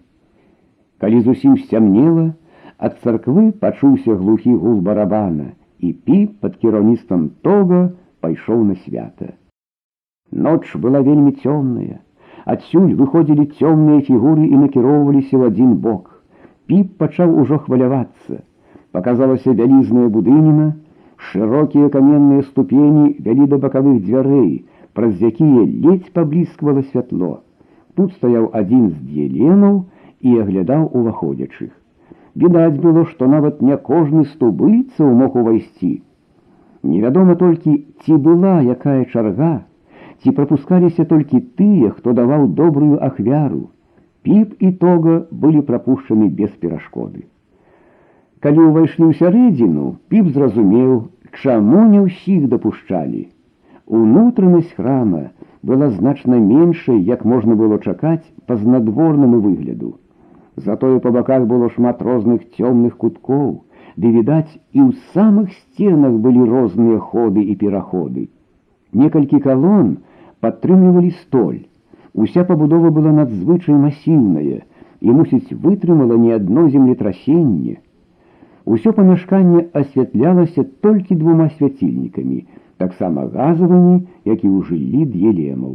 Калі 0.99 1.21
зусім 1.27 1.59
сцямнела, 1.59 2.35
ад 2.79 2.99
царквы 3.03 3.51
пачуўся 3.65 4.17
глухі 4.21 4.55
гул 4.63 4.81
барабана, 4.89 5.53
і 5.79 5.93
піп 5.93 6.41
пад 6.41 6.57
кіраўніцтвам 6.63 7.31
тога 7.47 7.81
пайшоў 8.21 8.65
на 8.71 8.75
свята. 8.85 9.35
Ноч 10.33 10.65
была 10.85 11.01
вельмі 11.07 11.33
цёмная. 11.43 12.01
Адсюль 12.45 12.95
выходзілі 13.01 13.45
цёмныя 13.59 14.01
фігуры 14.09 14.49
і 14.49 14.57
накіроўваліся 14.63 15.37
ў 15.37 15.53
адзін 15.53 15.77
бок. 15.85 16.11
Піп 16.67 16.97
пачаў 17.03 17.37
ужо 17.43 17.59
хвалявацца. 17.67 18.43
Паказалася 18.97 19.55
вялізная 19.61 20.09
будыніна, 20.17 20.67
шырокія 21.29 21.89
каменныя 21.95 22.43
ступені 22.51 23.07
вялі 23.29 23.47
да 23.53 23.61
бакавых 23.65 24.03
дзвярэй, 24.05 24.51
праз 24.93 25.23
якія 25.31 25.65
ледзь 25.87 26.13
паблісквала 26.19 26.83
святло. 26.91 27.33
Тут 27.95 28.13
стаяў 28.19 28.51
адзін 28.53 28.91
з 28.91 28.99
д'еленаў 29.09 29.85
і 30.21 30.39
аглядаў 30.43 30.91
уваходзячых. 30.93 31.73
Відаць 32.36 32.78
было, 32.82 33.06
што 33.06 33.28
нават 33.28 33.62
не 33.62 33.78
кожны 33.78 34.26
стубыцца 34.26 35.04
мог 35.22 35.36
увайсці. 35.36 36.02
Невядома 36.84 37.36
толькі, 37.36 37.86
ці 38.06 38.18
была 38.28 38.62
якая 38.62 39.04
чарга, 39.12 39.66
ці 40.22 40.32
прапускаліся 40.38 41.06
толькі 41.06 41.42
тыя, 41.60 41.90
хто 41.98 42.14
даваў 42.14 42.48
добрую 42.60 43.00
ахвяру. 43.02 43.70
Піп 44.24 44.56
і 44.60 44.72
тога 44.72 45.26
былі 45.32 45.62
прапушчаны 45.68 46.30
без 46.30 46.52
перашкоды. 46.62 47.26
Калі 48.40 48.68
ўвайшлі 48.68 49.04
ў 49.10 49.14
сярэдзіну, 49.20 49.96
піп 50.12 50.32
зразумеў, 50.36 51.10
чаму 51.42 51.88
не 51.92 52.04
ўсіх 52.04 52.48
дапушчалі. 52.52 53.28
Унутранасць 53.88 54.76
храма 54.78 55.32
была 55.64 55.90
значна 55.90 56.38
меншай, 56.38 57.00
як 57.00 57.26
можна 57.26 57.56
было 57.56 57.80
чакаць 57.80 58.24
па 58.46 58.56
знадворнаму 58.56 59.40
выгляду. 59.42 59.98
Затое 60.59 60.99
па 61.05 61.11
баках 61.11 61.47
было 61.51 61.69
шмат 61.77 62.03
розных 62.03 62.43
цёмных 62.57 62.97
куткоў, 62.97 63.65
ды 63.97 64.11
відаць, 64.17 64.51
і 64.73 64.81
ў 64.87 64.91
самых 65.15 65.51
сценах 65.55 66.15
былі 66.25 66.47
розныя 66.51 66.99
ходы 66.99 67.43
і 67.43 67.55
пераходы. 67.63 68.29
Некалькі 68.93 69.41
калон 69.47 69.97
падтрымлівалі 70.41 71.11
столь. 71.23 71.67
Уся 72.15 72.45
пабудова 72.49 72.91
была 72.95 73.11
надзвычай 73.15 73.75
масіўная 73.75 74.61
і, 75.01 75.09
мусіць, 75.11 75.51
вытрымала 75.65 76.19
не 76.19 76.31
адно 76.37 76.69
землетрасенне. 76.69 77.81
Усё 78.65 78.93
памяшканне 78.97 79.67
асвятлялася 79.81 80.65
толькі 80.87 81.19
двума 81.21 81.49
свяцільнікамі, 81.59 82.39
таксама 82.79 83.27
газавымі, 83.35 83.97
які 84.25 84.49
ўжылі 84.49 85.05
д'елемаў. 85.11 85.75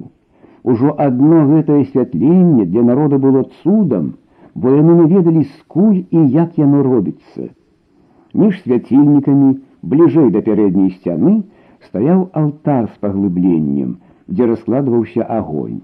Ужо 0.63 0.95
адно 0.97 1.43
гэтае 1.51 1.81
асвятленне 1.83 2.65
для 2.65 2.83
народа 2.87 3.19
было 3.19 3.43
цудам, 3.61 4.15
бо 4.55 4.73
яны 4.75 4.95
не 5.01 5.07
ведалі 5.15 5.43
скуль 5.59 6.01
і 6.11 6.19
як 6.35 6.57
яно 6.57 6.83
робіцца. 6.83 7.49
Між 8.33 8.61
свяцільнікамі, 8.63 9.57
бліжэй 9.81 10.29
да 10.35 10.41
пярэдняй 10.45 10.91
сцяны, 10.97 11.43
стаяў 11.87 12.29
алтар 12.33 12.89
з 12.89 12.97
паглыбленнем, 13.03 13.97
дзе 14.27 14.49
раскладваўся 14.51 15.23
агонь. 15.23 15.81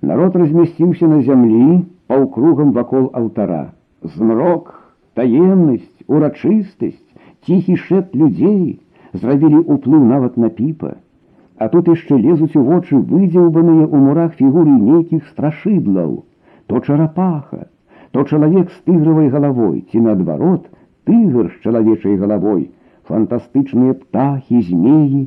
Народ 0.00 0.36
размясціўся 0.36 1.08
на 1.10 1.22
зямлі 1.26 1.84
паўкругам 2.06 2.72
вакол 2.72 3.10
алтара. 3.12 3.72
Змрок, 4.02 4.70
таемнасць, 5.18 6.06
урачыстасць, 6.06 7.02
ціхі 7.44 7.76
шэп 7.88 8.14
людзей 8.14 8.78
зрабілі 9.12 9.64
ўплыў 9.66 10.04
нават 10.04 10.36
на 10.36 10.48
піпа. 10.54 10.94
А 11.58 11.68
тут 11.72 11.88
яшчэ 11.90 12.14
лезуць 12.22 12.54
у 12.54 12.62
вочы 12.62 12.94
выдзеўбаныя 12.94 13.84
ў 13.90 13.96
мурах 14.06 14.38
фігуры 14.38 14.70
нейкіх 14.70 15.26
страшыдлаў, 15.32 16.22
то 16.70 16.80
чарапаха, 16.86 17.66
то 18.13 18.23
чалавек 18.23 18.69
з 18.71 18.79
тыгравай 18.87 19.29
галавой 19.33 19.83
ці 19.91 20.01
наадварот 20.07 20.69
тыгр 21.09 21.49
з 21.51 21.63
чалавечай 21.65 22.17
галавой, 22.21 22.69
фантастычныя 23.09 23.97
птахі, 23.99 24.61
змеі, 24.69 25.23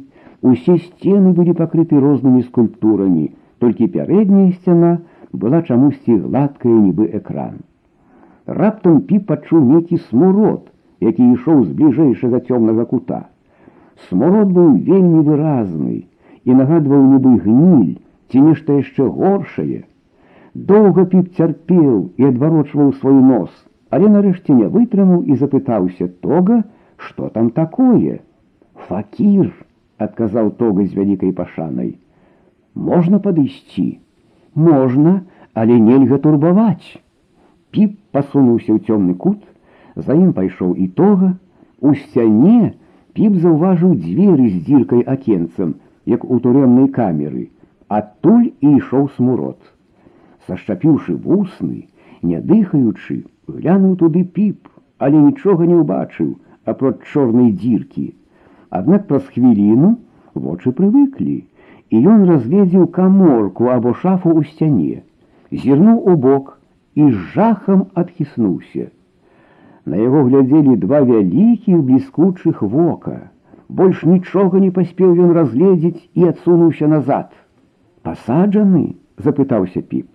Усе 0.46 0.76
сцены 0.78 1.32
былі 1.36 1.52
пакрыты 1.58 1.98
рознымі 2.02 2.42
скульптурамі, 2.46 3.24
толькі 3.62 3.88
пярэдняя 3.94 4.50
сцяна 4.52 4.90
была 5.32 5.62
чамусьці 5.62 6.18
гладкая 6.26 6.74
нібы 6.74 7.08
экран. 7.18 7.56
Раптам 8.46 9.00
пі 9.08 9.18
пачуў 9.30 9.64
нейкі 9.70 9.98
смурод, 10.10 10.68
які 11.00 11.24
ішоў 11.32 11.64
з 11.64 11.72
бліжэйшага 11.80 12.40
цёмнага 12.46 12.84
кута. 12.92 13.20
Смурод 14.08 14.52
быў 14.58 14.76
вельмі 14.90 15.24
выразны 15.30 15.96
і 16.44 16.60
нагадваў 16.60 17.02
нібы 17.16 17.32
гніль 17.48 17.96
ці 18.30 18.46
нешта 18.46 18.78
яшчэ 18.84 19.08
горшае. 19.18 19.82
Доўга 20.55 21.05
піп 21.11 21.35
цярпеў 21.37 21.97
і 22.19 22.27
адварочваў 22.27 22.93
свой 22.99 23.19
нос, 23.23 23.51
але 23.89 24.09
нарэшце 24.11 24.55
не 24.55 24.67
вытрымаў 24.67 25.23
і 25.23 25.37
запытаўся 25.39 26.07
тога, 26.25 26.63
што 26.97 27.29
там 27.35 27.49
такое. 27.55 28.19
Факір 28.87 29.51
адказаў 29.97 30.51
тога 30.59 30.85
з 30.85 30.97
вялікай 30.97 31.31
пашанай. 31.31 31.95
Можна 32.75 33.19
падысці, 33.23 33.99
можна, 34.55 35.21
але 35.53 35.79
нельга 35.79 36.19
турбаваць. 36.25 36.99
Піп 37.71 37.95
пасунуўся 38.11 38.75
ў 38.75 38.79
цёмны 38.87 39.15
кут, 39.15 39.39
за 39.95 40.15
ім 40.15 40.31
пайшоў 40.35 40.75
і 40.75 40.87
тога, 40.99 41.33
у 41.79 41.93
сцяне 41.95 42.73
піп 43.15 43.39
заўважыў 43.43 43.95
дзверы 44.03 44.49
з 44.49 44.63
дзіркай 44.67 45.03
акенцам, 45.15 45.75
як 46.05 46.23
у 46.25 46.39
турэмнай 46.43 46.87
камеры, 46.95 47.49
адтуль 47.87 48.51
і 48.59 48.77
ішоў 48.79 49.09
смурод. 49.15 49.59
Сашчапіўшы 50.47 51.15
вусны, 51.15 51.87
не 52.21 52.39
дыхаючы, 52.41 53.23
глянуў 53.47 53.95
туды 54.01 54.23
піп, 54.37 54.67
але 54.97 55.17
нічога 55.17 55.67
не 55.69 55.77
ўбачыў, 55.81 56.33
апроч 56.65 56.97
чорнай 57.11 57.51
дзіркі. 57.51 58.13
Аднак 58.69 59.07
праз 59.07 59.25
хвіліну 59.33 59.95
вочы 60.33 60.71
прывыклі, 60.77 61.37
і 61.91 62.01
ён 62.13 62.25
разгледзеў 62.29 62.87
каморку 62.97 63.69
або 63.75 63.93
шафу 64.01 64.31
ў 64.31 64.47
сцяне, 64.51 65.03
зірнуў 65.51 65.97
у 66.13 66.15
бок 66.25 66.57
і 66.95 67.09
з 67.11 67.17
жахам 67.35 67.85
адхіснуўся. 68.01 68.87
На 69.85 69.99
яго 69.99 70.23
глядзелі 70.29 70.77
два 70.85 71.01
вялікіх 71.01 71.83
бліскучых 71.89 72.61
вока. 72.61 73.17
Больш 73.67 74.03
нічога 74.03 74.59
не 74.61 74.71
паспеў 74.71 75.15
ён 75.25 75.35
разгледзець 75.37 76.07
і 76.13 76.31
адсунуўся 76.31 76.87
назад. 76.91 77.31
Пасаджаны, 78.07 78.95
запытаўся 79.17 79.81
піп. 79.81 80.14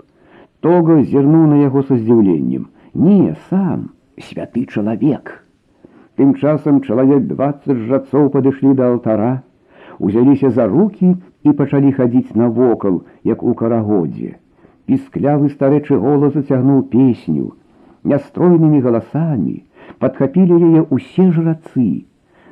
Тога 0.61 1.03
зірнуў 1.03 1.47
на 1.53 1.59
яго 1.63 1.83
са 1.83 1.97
здзіўленнем. 1.97 2.69
Не, 2.95 3.37
сам, 3.51 3.91
святы 4.19 4.65
чалавек. 4.67 5.43
Тым 6.17 6.33
часам 6.41 6.81
чалавек 6.81 7.27
двадцать 7.29 7.85
жацоў 7.91 8.31
падышлі 8.33 8.73
да 8.75 8.89
алтара, 8.93 9.43
узяліся 9.99 10.51
за 10.51 10.67
руки 10.67 11.13
і 11.45 11.53
пачалі 11.53 11.93
хадзіць 11.93 12.35
навокал, 12.35 13.05
як 13.23 13.43
у 13.43 13.53
карагодзе. 13.55 14.37
Пісклявы 14.87 15.51
старэчы 15.53 15.99
голас 16.01 16.33
зацягнуў 16.39 16.83
песню. 16.95 17.53
Нястройнымі 18.07 18.81
галасамі 18.81 19.57
падхапілі 19.99 20.57
яе 20.57 20.83
ўсе 20.91 21.31
жрацы. 21.37 22.07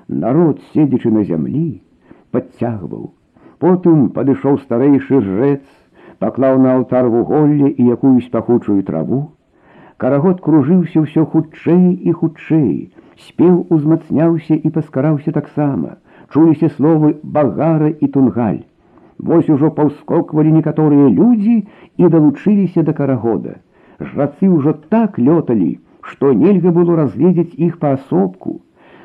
Народ, 0.09 0.61
седзячы 0.75 1.11
на 1.15 1.25
зямлі, 1.25 1.81
подцягваў. 2.35 3.13
Потым 3.65 4.11
падышоў 4.17 4.59
старэйшы 4.61 5.21
жрец, 5.25 5.65
паклаў 6.19 6.59
на 6.65 6.75
алтар 6.81 7.09
вуголле 7.15 7.71
і 7.71 7.87
якуюсь 7.95 8.29
пахучую 8.35 8.83
траву. 8.83 9.23
Карагод 9.97 10.41
кружыўся 10.45 11.03
ўсё 11.07 11.25
хутчэй 11.33 11.85
і 12.09 12.13
хутчэй, 12.21 12.91
спеў 13.27 13.67
узмацняўся 13.71 14.55
і 14.55 14.71
паскараўся 14.77 15.33
таксама. 15.33 15.97
Чуліся 16.33 16.69
словы 16.77 17.15
багара 17.23 17.89
і 17.89 18.07
тунгаль. 18.15 18.63
Вось 19.19 19.49
ужо 19.49 19.71
паўскоквалі 19.71 20.51
некаторыя 20.57 21.07
людзі 21.09 21.57
і 21.97 22.09
далучыліся 22.15 22.83
да 22.83 22.93
карагода. 22.93 23.55
Жрацы 24.01 24.51
ўжо 24.51 24.75
так 24.91 25.19
лёталі, 25.19 25.79
што 26.03 26.33
нельга 26.35 26.75
было 26.75 26.97
разгледзець 26.99 27.55
іх 27.55 27.79
паасобку. 27.79 28.61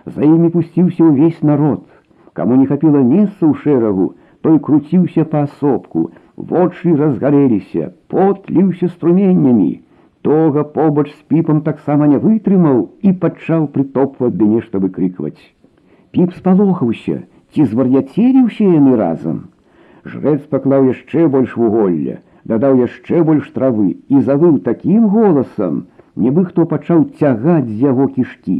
За 0.05 0.25
імі 0.25 0.49
пусціўся 0.55 1.05
ўвесь 1.05 1.43
народ. 1.43 1.85
Каму 2.33 2.57
не 2.57 2.65
хапіла 2.65 3.03
месца 3.03 3.45
ў 3.45 3.53
шэрагу, 3.61 4.15
той 4.41 4.57
круціўся 4.59 5.25
паасобку, 5.29 6.09
вочы 6.35 6.95
разгарэліся, 6.95 7.91
пот 8.07 8.49
ліўся 8.49 8.89
струменнямі. 8.95 9.81
Тога 10.21 10.63
побач 10.63 11.07
з 11.11 11.21
піпам 11.31 11.61
таксама 11.67 12.07
не 12.11 12.19
вытрымаў 12.23 12.79
і 13.01 13.13
пачаў 13.23 13.67
прытопваць 13.75 14.35
ды 14.39 14.47
нешта 14.55 14.81
выкрыкваць. 14.83 15.39
Піп 16.11 16.33
спалохаўся, 16.39 17.21
ці 17.53 17.65
звар'яцеліўся 17.71 18.65
яны 18.65 18.95
разам. 18.99 19.37
Жрэц 20.05 20.41
паклаў 20.51 20.89
яшчэ 20.89 21.27
больш 21.35 21.55
вуголля, 21.59 22.19
дадаў 22.43 22.81
яшчэ 22.81 23.23
больш 23.23 23.47
травы 23.55 23.95
і 24.09 24.21
завыў 24.27 24.59
такім 24.67 25.07
голасам, 25.15 25.85
нібы 26.15 26.45
хто 26.49 26.65
пачаў 26.73 27.07
цягаць 27.19 27.69
з 27.69 27.79
яго 27.85 28.07
кішкі. 28.15 28.59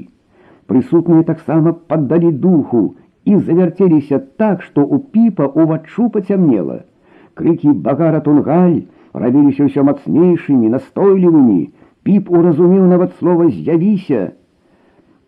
Прысутныя 0.71 1.25
таксама 1.27 1.73
паддалі 1.91 2.31
духу 2.31 2.83
і 3.25 3.38
завярцеліся 3.38 4.19
так, 4.41 4.62
што 4.62 4.85
у 4.85 4.99
піпа 4.99 5.47
уваччу 5.63 6.09
пацямнела. 6.09 6.83
Крыкі 7.33 7.71
багара 7.85 8.19
тунгаль, 8.25 8.81
рабіліся 9.13 9.67
ўсё 9.67 9.83
мацнейшымі, 9.88 10.71
настойлівымі, 10.75 11.62
Піп 12.03 12.29
уразумеў 12.31 12.85
нават 12.89 13.12
слова 13.19 13.49
з'явіся. 13.53 14.31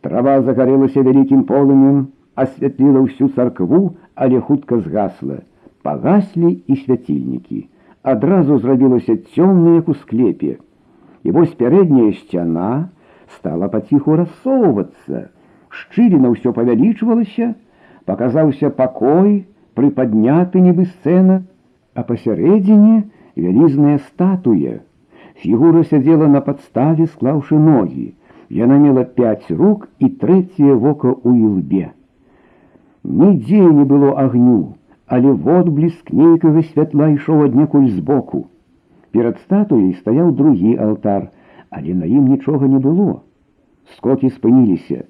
Трава 0.02 0.40
загарэлася 0.42 1.04
вялікім 1.06 1.44
полымем, 1.50 1.98
асвятліла 2.44 3.04
ўсю 3.06 3.28
царкву, 3.36 3.82
але 4.16 4.40
хутка 4.40 4.80
згасла. 4.80 5.44
Пагаслі 5.86 6.50
і 6.68 6.76
свяцільнікі. 6.82 7.68
Адразу 8.02 8.58
зрабілася 8.58 9.18
цёмна, 9.36 9.76
як 9.76 9.90
у 9.90 9.96
склепе. 10.00 10.58
І 11.24 11.32
вось 11.38 11.54
пярэдняя 11.60 12.14
сцяна 12.24 12.90
стала 13.36 13.70
паціху 13.70 14.18
рассоўвацца. 14.18 15.30
Шчыліна 15.70 16.34
ўсё 16.34 16.56
павялічвалася, 16.56 17.54
паказаўся 18.10 18.72
пакой, 18.74 19.46
прыпадняты 19.78 20.66
нібы 20.66 20.88
сцэна, 20.88 21.44
а 21.96 22.04
пасярэдзіне 22.08 23.04
вялізная 23.36 23.98
статуя. 24.08 24.80
Фігура 25.42 25.84
сядзела 25.84 26.28
на 26.28 26.42
падставе, 26.42 27.08
склаўшы 27.08 27.58
ногі. 27.60 28.14
Яна 28.52 28.78
мела 28.84 29.04
пяць 29.18 29.48
рук 29.50 29.88
і 30.00 30.12
трэцяе 30.22 30.76
вока 30.76 31.12
ў 31.16 31.48
ілбе. 31.48 31.92
Нідзе 33.04 33.64
не 33.64 33.86
было 33.92 34.14
агню, 34.24 34.76
але 35.08 35.32
водбліск 35.32 36.12
нейкага 36.12 36.62
святла 36.72 37.10
ішоў 37.16 37.46
аднекуль 37.48 37.90
збоку. 37.96 38.46
Перад 39.12 39.40
статуяй 39.44 39.94
стаяў 40.00 40.32
другі 40.36 40.76
алтар, 40.78 41.32
але 41.70 41.96
на 41.96 42.06
ім 42.06 42.28
нічога 42.28 42.68
не 42.68 42.80
было. 42.80 43.22
Скокі 43.96 44.30
спыніліся. 44.30 45.04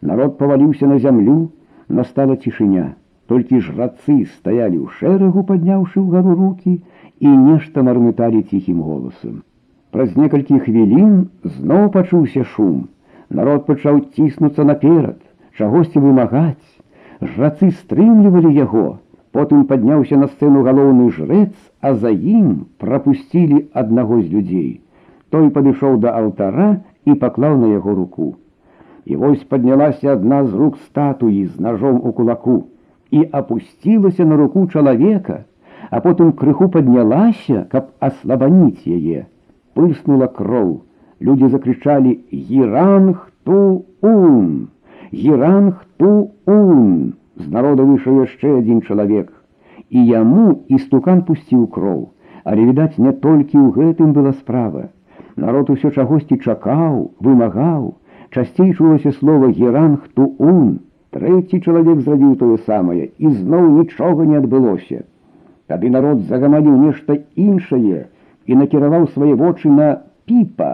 Народ 0.00 0.38
паваліўся 0.38 0.86
на 0.86 0.98
зямлю, 0.98 1.50
настала 1.88 2.36
цішыня. 2.36 2.94
Толькі 3.28 3.60
жрацы 3.66 4.14
стаялі 4.28 4.78
ў 4.84 4.86
шэрагу, 5.00 5.42
падняўшы 5.48 6.00
ўгару 6.00 6.34
рукі, 6.36 6.72
і 7.24 7.28
нешта 7.44 7.84
мармыталі 7.86 8.42
ціхім 8.50 8.82
голасам. 8.84 9.38
Праз 9.96 10.12
некалькі 10.20 10.58
хвілін 10.66 11.14
зноў 11.56 11.88
пачуўся 11.94 12.44
шум. 12.56 12.88
Народ 13.38 13.64
пачаў 13.68 14.00
ціснуцца 14.16 14.66
наперад, 14.68 15.16
чагосьці 15.56 16.02
вымагаць. 16.04 16.68
Жрацы 17.22 17.70
стрымлівалі 17.78 18.52
яго. 18.56 18.84
Потым 19.32 19.64
падняўся 19.70 20.20
на 20.20 20.28
сцэну 20.28 20.66
галоўны 20.68 21.08
жрэц, 21.16 21.54
а 21.80 21.94
за 21.94 22.12
ім 22.12 22.50
прапусцілі 22.82 23.62
аднаго 23.72 24.20
з 24.20 24.28
людзей. 24.34 24.68
Той 25.30 25.48
падышоў 25.56 25.96
да 26.04 26.12
алтара 26.20 26.68
і 27.08 27.16
паклаў 27.24 27.56
на 27.64 27.72
яго 27.72 27.96
руку. 28.02 28.28
І 29.08 29.16
вось 29.16 29.48
паднялася 29.48 30.12
адна 30.12 30.44
з 30.44 30.54
рук 30.60 30.78
статуі 30.84 31.42
з 31.46 31.60
ножом 31.60 32.00
у 32.04 32.12
кулаку 32.12 32.60
і 33.10 33.28
апусцілася 33.32 34.24
на 34.24 34.36
руку 34.36 34.66
чалавека, 34.66 35.44
а 35.90 36.00
потым 36.00 36.32
крыху 36.32 36.68
паднялася, 36.68 37.66
каб 37.70 37.92
аслабаніць 38.00 38.86
яе 38.86 39.26
пырснула 39.74 40.28
кроў. 40.38 40.70
Людзі 41.20 41.48
закрычалі 41.52 42.12
гіранхту-ун! 42.50 44.48
Гіранхту-ун! 45.12 46.88
З 47.36 47.46
народа 47.50 47.82
выйшаў 47.88 48.20
яшчэ 48.22 48.58
адзін 48.58 48.82
чалавек. 48.82 49.32
І 49.90 50.06
яму 50.06 50.46
істукан 50.78 51.22
пусціў 51.28 51.66
кроў, 51.74 52.00
але 52.44 52.60
відаць, 52.70 52.98
не 52.98 53.12
толькі 53.12 53.58
ў 53.58 53.70
гэтым 53.78 54.12
была 54.14 54.32
справа. 54.32 54.82
Народ 55.36 55.70
усё 55.74 55.90
чагосьці 55.90 56.38
чакаў, 56.38 57.10
вымагаў, 57.20 57.94
часцей 58.30 58.74
чулася 58.74 59.12
слова 59.18 59.50
гіранхту-ун. 59.50 60.78
Трэці 61.15 61.57
чалавек 61.65 62.01
зрабіў 62.05 62.35
тое 62.39 62.57
самае, 62.65 63.09
і 63.17 63.29
зноў 63.35 63.69
нічога 63.77 64.25
не 64.29 64.37
адбылося. 64.39 65.05
Тады 65.71 65.89
народ 65.93 66.25
загамаліў 66.29 66.75
нешта 66.85 67.17
іншае, 67.35 68.05
і 68.45 68.57
накіраваў 68.59 69.07
свае 69.13 69.33
вочы 69.39 69.71
на 69.73 69.87
піпа. 70.29 70.71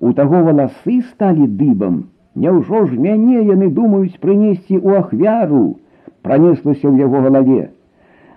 У 0.00 0.12
таго 0.16 0.40
валасы 0.46 1.00
сталі 1.10 1.48
дыбам. 1.60 2.04
Няўжо 2.44 2.84
ж 2.86 3.00
мяне 3.00 3.42
яны 3.48 3.68
думаюць 3.78 4.20
прынесці 4.20 4.76
ў 4.76 5.00
ахвяру, 5.00 5.64
пранеслася 6.22 6.88
ў 6.88 7.00
яго 7.04 7.24
галаве. 7.26 7.68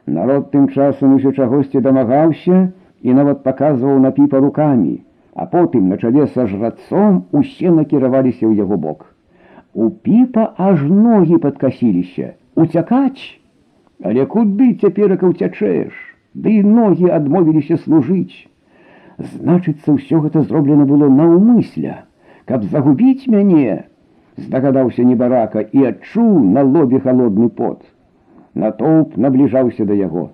Народ 0.07 0.51
тым 0.55 0.67
часам 0.75 1.15
усё 1.19 1.31
чагосьці 1.35 1.83
дамагаўся 1.87 2.59
і 3.01 3.15
нават 3.19 3.43
паказваў 3.47 3.99
на 4.07 4.11
піпа 4.15 4.43
рукамі, 4.43 4.95
а 5.35 5.47
потым 5.55 5.87
на 5.91 5.99
чале 6.03 6.27
са 6.35 6.47
жрацом 6.51 7.23
усе 7.31 7.71
накіраваліся 7.71 8.43
ў 8.47 8.59
яго 8.63 8.79
бок. 8.87 9.07
У 9.74 9.90
піпа 9.90 10.50
аж 10.58 10.82
ногі 10.88 11.38
падкасіліся, 11.42 12.34
уцякаць, 12.54 13.22
Але 14.02 14.26
куды 14.26 14.74
цяперака 14.80 15.30
ўцячэш, 15.30 15.94
Ды 16.34 16.50
і 16.60 16.62
ногі 16.66 17.10
адмовіліся 17.14 17.78
служыць. 17.84 18.50
Значыцца, 19.18 19.94
ўсё 19.94 20.18
гэта 20.24 20.42
зроблена 20.42 20.84
было 20.90 21.06
наўмысля, 21.06 21.94
каб 22.50 22.64
загубіць 22.72 23.30
мяне, 23.30 23.86
здагадаўся 24.36 25.06
небарака 25.06 25.62
і 25.62 25.86
адчуў 25.90 26.42
на 26.56 26.66
лобе 26.66 26.98
холодны 27.04 27.48
пот. 27.60 27.86
Натоўп 28.58 29.14
набліжаўся 29.16 29.86
да 29.86 29.94
яго. 29.94 30.26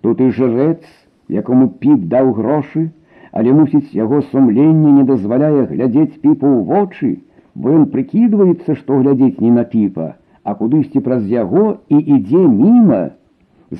Тут 0.00 0.24
і 0.24 0.30
жрэц, 0.38 0.80
якому 1.28 1.68
піп 1.84 2.08
даў 2.16 2.32
грошы, 2.40 2.88
але 3.30 3.52
мусіць 3.52 3.92
яго 3.92 4.22
сумленне 4.32 4.96
не 4.96 5.04
дазваляе 5.12 5.68
глядзець 5.68 6.16
піпу 6.24 6.48
ў 6.48 6.60
вочы, 6.72 7.12
бо 7.56 7.74
ён 7.78 7.84
прыкідваецца, 7.92 8.76
што 8.80 8.98
глядзець 9.02 9.40
не 9.44 9.50
на 9.50 9.64
піпа, 9.74 10.14
а 10.44 10.54
кудысьці 10.58 11.02
праз 11.04 11.28
яго 11.28 11.64
і 11.88 12.00
ідзе 12.16 12.42
міма. 12.48 13.02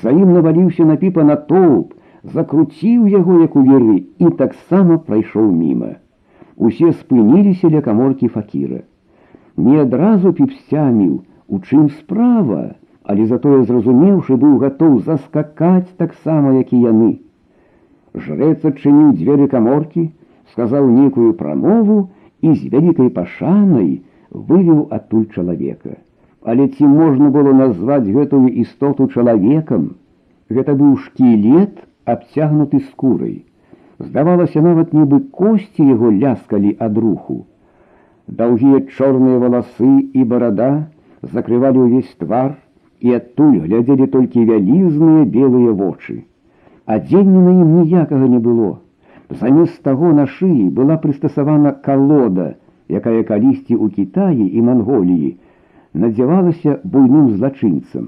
За 0.03 0.13
ім 0.13 0.33
наваліўся 0.33 0.85
на 0.89 0.95
піпа 1.01 1.23
на 1.23 1.35
тоўп, 1.49 1.93
закруціў 2.23 3.09
яго 3.13 3.41
як 3.41 3.55
у 3.55 3.65
веры 3.67 3.97
і 4.19 4.31
таксама 4.39 4.97
прайшоў 5.09 5.51
міма. 5.51 5.97
Усе 6.57 6.93
спыніліся 6.93 7.69
ля 7.73 7.81
каморкі 7.81 8.29
факіра. 8.37 8.81
Не 9.57 9.81
адразу 9.81 10.33
піпсцяміў, 10.33 11.21
у 11.47 11.59
чым 11.59 11.89
справа, 11.97 12.63
але 13.03 13.25
затое 13.27 13.63
зразумеўшы 13.63 14.37
быў 14.43 14.57
гатоў 14.63 14.99
заскакаць 15.05 15.93
таксама, 15.97 16.53
як 16.57 16.73
і 16.73 16.81
яны. 16.81 17.11
Жрэц 18.13 18.65
адчыніў 18.69 19.13
дзверы 19.17 19.47
каморкі, 19.51 20.09
сказаў 20.53 20.89
нейкую 20.89 21.33
прамову 21.33 22.09
і 22.41 22.53
з 22.53 22.71
вялікай 22.73 23.09
пашанай 23.17 24.01
вывеў 24.31 24.87
адтуль 24.97 25.29
чалавека. 25.35 25.95
Але 26.43 26.67
ці 26.67 26.89
можна 26.91 27.29
было 27.35 27.53
назваць 27.55 28.07
гэтую 28.07 28.47
істоту 28.65 29.07
чалавекам? 29.07 29.95
Гэта 30.49 30.75
быў 30.75 30.97
шкілет, 31.05 31.79
абцягнуты 32.05 32.83
скурай. 32.89 33.45
Здавалася, 33.99 34.61
нават 34.61 34.91
нібы 34.93 35.21
косці 35.31 35.87
яго 35.87 36.11
ляскалі 36.11 36.75
ад 36.79 36.97
руху. 36.97 37.45
Даўгія 38.27 38.83
чорныя 38.97 39.39
валасы 39.39 39.93
і 40.13 40.27
барада 40.27 40.69
закрывалі 41.21 41.87
ўвесь 41.87 42.11
твар, 42.19 42.57
і 42.99 43.15
адтуль 43.19 43.59
глядзелі 43.63 44.07
толькі 44.11 44.45
вялізныя 44.47 45.23
белыя 45.31 45.71
вочы. 45.79 46.23
Адзення 46.85 47.41
на 47.47 47.53
ім 47.63 47.69
ніякага 47.79 48.27
не 48.27 48.39
было. 48.39 48.69
Замест 49.30 49.82
таго 49.84 50.10
на 50.16 50.24
шыі 50.34 50.70
была 50.76 50.96
прыстасавана 51.00 51.72
калода, 51.86 52.46
якая 52.88 53.22
калісьці 53.28 53.76
ў 53.76 53.92
Кітаі 53.96 54.46
і 54.56 54.62
Манголіі 54.68 55.36
надзявалася 55.92 56.80
буйным 56.84 57.26
злачынцам. 57.36 58.06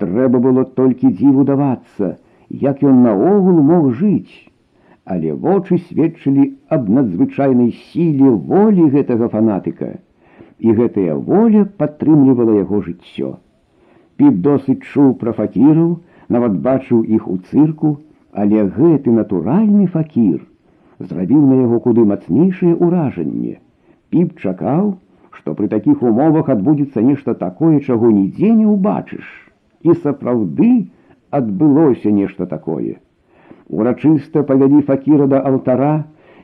Трэба 0.00 0.40
было 0.46 0.64
толькі 0.78 1.10
дзіву 1.18 1.44
давацца, 1.50 2.16
як 2.48 2.80
ён 2.80 3.04
наогул 3.04 3.60
мог 3.72 3.90
жыць, 4.00 4.48
але 5.04 5.34
вочы 5.44 5.78
сведчылі 5.90 6.48
аб 6.72 6.88
надзвычайнай 6.88 7.70
сіле 7.90 8.32
волі 8.32 8.88
гэтага 8.96 9.28
фанатыка, 9.36 9.90
і 10.64 10.78
гэтая 10.80 11.18
воля 11.28 11.66
падтрымлівала 11.76 12.56
яго 12.56 12.80
жыццё. 12.88 13.36
Піп 14.16 14.40
досыць 14.48 14.80
чуў 14.80 15.12
пра 15.20 15.36
факіраў, 15.36 16.00
нават 16.32 16.58
бачыў 16.64 17.04
іх 17.04 17.28
у 17.28 17.36
цырку, 17.52 17.94
але 18.32 18.64
гэты 18.64 19.12
натуральны 19.12 19.92
факір 19.92 20.40
зрабіў 20.99 21.41
на 21.49 21.61
яго 21.61 21.79
куды 21.85 22.05
мацнейшае 22.05 22.73
ўражанне. 22.75 23.57
Піп 24.09 24.39
чакаў, 24.43 24.97
што 25.31 25.55
пры 25.57 25.69
такіх 25.71 26.03
умовах 26.03 26.49
адбудзецца 26.49 27.01
нешта 27.01 27.33
такое, 27.33 27.79
чаго 27.79 28.11
нідзе 28.11 28.51
не 28.53 28.67
ўбачыш. 28.67 29.27
І 29.81 29.95
сапраўды, 30.03 30.91
адбылося 31.31 32.11
нешта 32.11 32.45
такое. 32.45 32.99
Урачыста 33.69 34.43
павялі 34.43 34.81
факіра 34.81 35.27
да 35.31 35.39
алтара, 35.45 35.93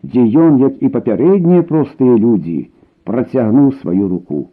дзе 0.05 0.23
ён, 0.45 0.61
як 0.63 0.81
і 0.81 0.91
папярэднія 0.95 1.65
простыя 1.71 2.15
людзі, 2.15 2.69
працягнуў 3.03 3.71
сваю 3.81 4.07
руку. 4.07 4.49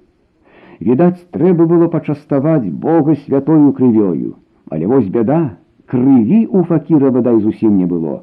Відаць, 0.81 1.23
трэба 1.37 1.69
было 1.71 1.89
пачаставаць 1.89 2.67
Бога 2.85 3.15
святою 3.25 3.73
крывёю, 3.79 4.35
але 4.73 4.87
вось 4.91 5.07
бяда, 5.07 5.57
крыві 5.87 6.47
у 6.47 6.65
факіра 6.65 7.13
бадай 7.15 7.39
зусім 7.41 7.77
не 7.77 7.87
было. 7.87 8.23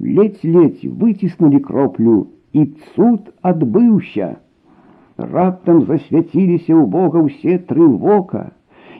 Ледзь-ледзь 0.00 0.86
выціснулі 1.00 1.60
кроплю, 1.60 2.18
і 2.52 2.66
цуд 2.94 3.30
адбыўся. 3.42 4.36
Раптам 5.16 5.84
засвяціліся 5.86 6.72
ў 6.74 6.84
Бога 6.96 7.24
ўсе 7.28 7.58
тры 7.70 7.86
вока, 7.86 8.50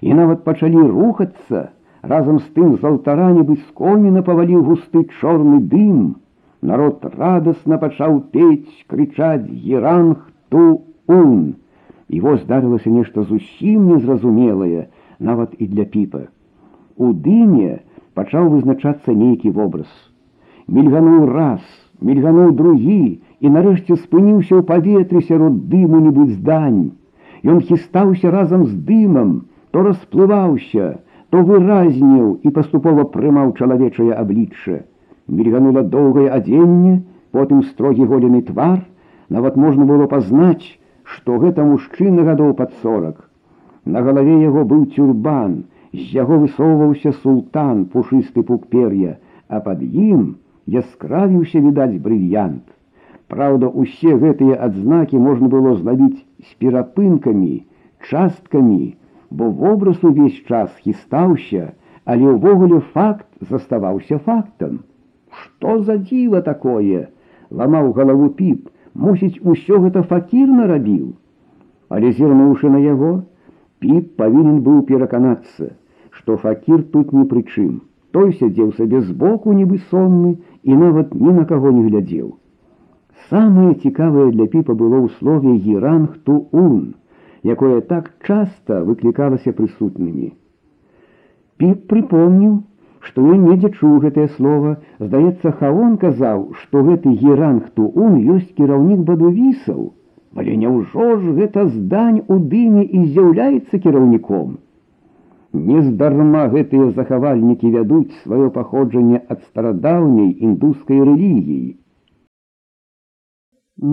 і 0.00 0.14
нават 0.14 0.44
пачалі 0.44 0.86
рухацца, 0.94 1.68
разам 2.02 2.38
з 2.38 2.48
тым 2.56 2.76
з 2.78 2.84
алтара 2.84 3.30
нібы 3.36 3.56
з 3.60 3.68
коміна 3.74 4.22
паваліў 4.26 4.66
густы 4.68 5.06
чорны 5.20 5.60
дым, 5.74 6.20
Народ 6.60 7.04
радасна 7.16 7.78
пачаў 7.80 8.18
пець, 8.36 8.84
крычаць 8.92 9.48
геранг 9.48 10.26
ту 10.52 10.84
ун. 11.08 11.56
І 12.12 12.20
вось 12.20 12.42
здарылася 12.42 12.92
нешта 12.92 13.24
зусім 13.24 13.86
незразумелае, 13.94 14.88
нават 15.18 15.54
і 15.56 15.68
для 15.72 15.86
піпа. 15.94 16.26
У 17.00 17.12
дыме 17.26 17.80
пачаў 18.14 18.50
вызначацца 18.52 19.16
нейкі 19.16 19.54
вобраз. 19.56 19.88
Мільгануў 20.78 21.26
раз, 21.32 21.62
мільгануў 22.00 22.52
другі 22.60 23.20
і 23.40 23.46
нарэшце 23.56 23.96
спыніўся 23.96 24.54
ў 24.58 24.62
паветры 24.70 25.24
сярод 25.30 25.66
дыму 25.72 26.00
нібудь 26.04 26.36
здань. 26.36 26.92
Ён 27.42 27.60
хістаўся 27.60 28.30
разам 28.30 28.66
з 28.68 28.76
дымам, 28.90 29.34
то 29.70 29.82
расплываўся, 29.88 31.00
то 31.30 31.42
выразніў 31.42 32.38
і 32.44 32.54
паступова 32.60 33.08
прымаў 33.16 33.52
чалавечае 33.58 34.12
аблічча 34.14 34.80
мільганула 35.30 35.82
доўгае 35.94 36.28
адзенне, 36.36 37.00
потым 37.32 37.62
строгі 37.70 38.06
голены 38.10 38.42
твар, 38.42 38.82
нават 39.30 39.56
можна 39.56 39.86
было 39.86 40.06
пазнаць, 40.10 40.66
што 41.04 41.38
гэта 41.42 41.64
мужчына 41.64 42.26
гадоў 42.26 42.54
пад 42.60 42.74
сорак. 42.82 43.16
На 43.84 44.02
галаве 44.06 44.36
яго 44.42 44.64
быў 44.72 44.86
тюрбан, 44.94 45.64
з 45.94 46.06
яго 46.18 46.38
высоўваўся 46.44 47.14
султан 47.22 47.86
пушысты 47.94 48.42
пук 48.46 48.66
пер'я, 48.74 49.16
а 49.48 49.60
пад 49.60 49.82
ім 49.82 50.36
яскравіўся 50.80 51.62
відаць 51.66 52.00
брыльянт. 52.06 52.64
Праўда, 53.32 53.68
усе 53.82 54.16
гэтыя 54.22 54.58
адзнакі 54.66 55.20
можна 55.26 55.48
было 55.52 55.76
злавіць 55.76 56.18
з 56.18 56.56
перапынкамі, 56.62 57.54
часткамі, 58.08 58.96
бо 59.30 59.50
вобраз 59.62 60.02
увесь 60.02 60.42
час 60.48 60.74
хістаўся, 60.82 61.70
але 62.04 62.34
ўвогуле 62.34 62.80
факт 62.96 63.28
заставаўся 63.52 64.18
фактам. 64.18 64.82
Што 65.30 65.78
за 65.86 65.96
дзіва 66.02 66.42
такое? 66.42 67.08
ламаў 67.50 67.92
галаву 67.98 68.30
піп, 68.38 68.70
мусіць, 68.94 69.42
усё 69.42 69.80
гэта 69.84 70.02
факір 70.12 70.48
нарабіў. 70.48 71.12
Але 71.90 72.12
зірнуўшы 72.18 72.70
на 72.70 72.80
яго, 72.82 73.12
піп 73.82 74.16
павінен 74.22 74.60
быў 74.66 74.82
пераканацца, 74.90 75.70
што 76.18 76.36
факір 76.44 76.82
тут 76.94 77.12
ні 77.16 77.26
пры 77.30 77.42
чым. 77.42 77.80
Той 78.14 78.32
сядзеў 78.38 78.70
сабе 78.78 79.00
збоку, 79.06 79.52
нібы 79.56 79.78
сонны 79.90 80.36
і 80.62 80.78
нават 80.78 81.14
ні 81.14 81.34
на 81.40 81.44
каго 81.50 81.70
не 81.74 81.82
глядзеў. 81.88 82.30
Самае 83.30 83.74
цікавае 83.84 84.30
для 84.34 84.46
піпа 84.54 84.74
было 84.74 84.98
ў 85.00 85.08
слове 85.18 85.54
геранг 85.66 86.16
ту 86.26 86.38
ун, 86.50 86.94
якое 87.54 87.80
так 87.92 88.10
часта 88.26 88.80
выклікалася 88.88 89.54
прысутнымі. 89.60 90.32
Піп 91.60 91.86
прыпомніў, 91.92 92.58
што 93.06 93.24
ён 93.34 93.44
недзе 93.48 93.70
чуў 93.78 94.00
гэтае 94.04 94.26
слово, 94.36 94.72
здаецца, 94.98 95.52
хаон 95.60 95.96
казаў, 96.02 96.42
што 96.62 96.82
гэты 96.88 97.14
геранг 97.22 97.70
туун 97.78 98.18
ёсць 98.34 98.50
кіраўнік 98.58 99.04
бадувісаў, 99.10 99.80
але 100.36 100.56
няўжо 100.64 101.06
ж 101.22 101.36
гэта 101.38 101.68
здань 101.76 102.20
у 102.28 102.40
дыме 102.54 102.84
і 102.84 103.06
з'яўляецца 103.06 103.80
кіраўніком. 103.86 104.58
Нездарма 105.55 106.47
гэтыя 106.51 106.91
захавальнікі 106.95 107.69
вядуць 107.73 108.11
сваё 108.23 108.47
паходжанне 108.55 109.21
ад 109.33 109.43
старадаўняй 109.43 110.31
індускай 110.47 110.99
рэлігіі. 111.09 111.77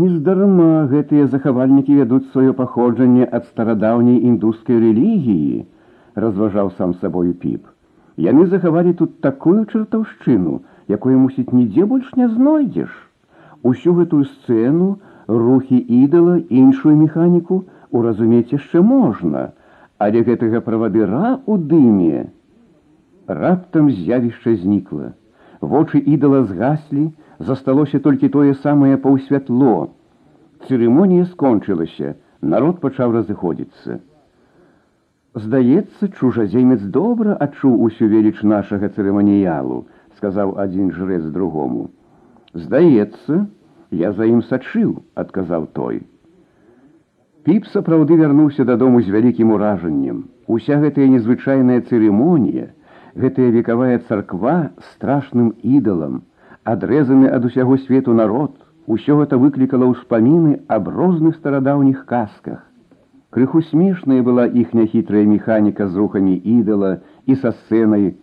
Нездарма 0.00 0.88
гэтыя 0.94 1.28
захавальнікі 1.34 2.00
вядуць 2.00 2.26
сваё 2.32 2.56
паходжанне 2.58 3.28
ад 3.38 3.46
старадаўняй 3.52 4.18
індускай 4.32 4.82
рэлігіі, 4.86 5.62
разважаў 6.24 6.74
сам 6.80 6.98
сабою 7.04 7.32
піп. 7.44 7.70
Яны 8.26 8.46
захавалі 8.50 8.98
тут 8.98 9.16
такую 9.20 9.62
чартаўшчыну, 9.70 10.58
якую 10.98 11.16
мусіць 11.22 11.54
нідзе 11.54 11.86
больш 11.94 12.10
не 12.18 12.28
знойдзеш. 12.28 12.90
Усю 13.62 13.94
гэтую 14.02 14.24
сцэну, 14.34 14.92
рухі 15.28 15.78
ідала, 15.78 16.36
іншую 16.62 16.98
механіку 16.98 17.64
уразумець 17.90 18.50
яшчэ 18.50 18.82
можна, 18.82 19.50
але 20.01 20.23
гэтага 20.23 20.61
правадыра 20.65 21.37
у 21.45 21.57
дыме. 21.57 22.27
Раптам 23.27 23.89
з'явішча 23.91 24.55
знікла. 24.55 25.13
Вочы 25.61 25.99
ідала 25.99 26.43
згаслі, 26.45 27.11
засталося 27.39 27.99
толькі 27.99 28.29
тое 28.29 28.53
самае 28.53 28.97
паўсвятло. 28.97 29.89
Цырымонія 30.67 31.25
скончылася, 31.33 32.15
народ 32.41 32.79
пачаў 32.81 33.13
разыходзіцца. 33.17 33.99
Здаецца, 35.37 36.09
чужаземец 36.17 36.81
добра 36.81 37.37
адчуў 37.45 37.81
усю 37.87 38.07
веліч 38.09 38.41
нашага 38.41 38.89
цырыманіялу, 38.89 39.85
сказаў 40.17 40.57
адзін 40.63 40.93
жрэц 40.93 41.23
другому. 41.33 41.89
Здаецца, 42.53 43.45
я 43.91 44.13
за 44.13 44.25
ім 44.25 44.41
сачыў, 44.41 44.97
адказаў 45.13 45.67
той. 45.77 46.01
Піп 47.42 47.64
сапраўды 47.66 48.16
вярнуўся 48.18 48.64
дадому 48.64 49.00
з 49.02 49.10
вялікім 49.10 49.48
уражаннем. 49.50 50.18
Уся 50.46 50.76
гэтая 50.82 51.08
незвычайная 51.10 51.80
цырымонія, 51.90 52.66
гэтая 53.18 53.48
векавая 53.54 53.96
царква 54.06 54.70
страшным 54.92 55.48
ідалам, 55.78 56.20
адрэзаны 56.62 57.32
ад 57.38 57.48
усяго 57.48 57.78
свету 57.86 58.14
народ, 58.14 58.54
усё 58.86 59.18
гэта 59.18 59.40
выклікала 59.42 59.88
ўспаміны 59.90 60.60
аб 60.76 60.86
розных 60.98 61.34
старадаўніх 61.40 62.04
казках. 62.06 62.62
Крыху 63.34 63.64
смешная 63.72 64.22
была 64.22 64.46
іхня 64.46 64.86
хітрая 64.94 65.24
механіка 65.26 65.88
з 65.88 65.98
рухамі 65.98 66.38
ідала 66.38 66.92
і 67.26 67.34
са 67.42 67.54
сцэнай, 67.58 68.14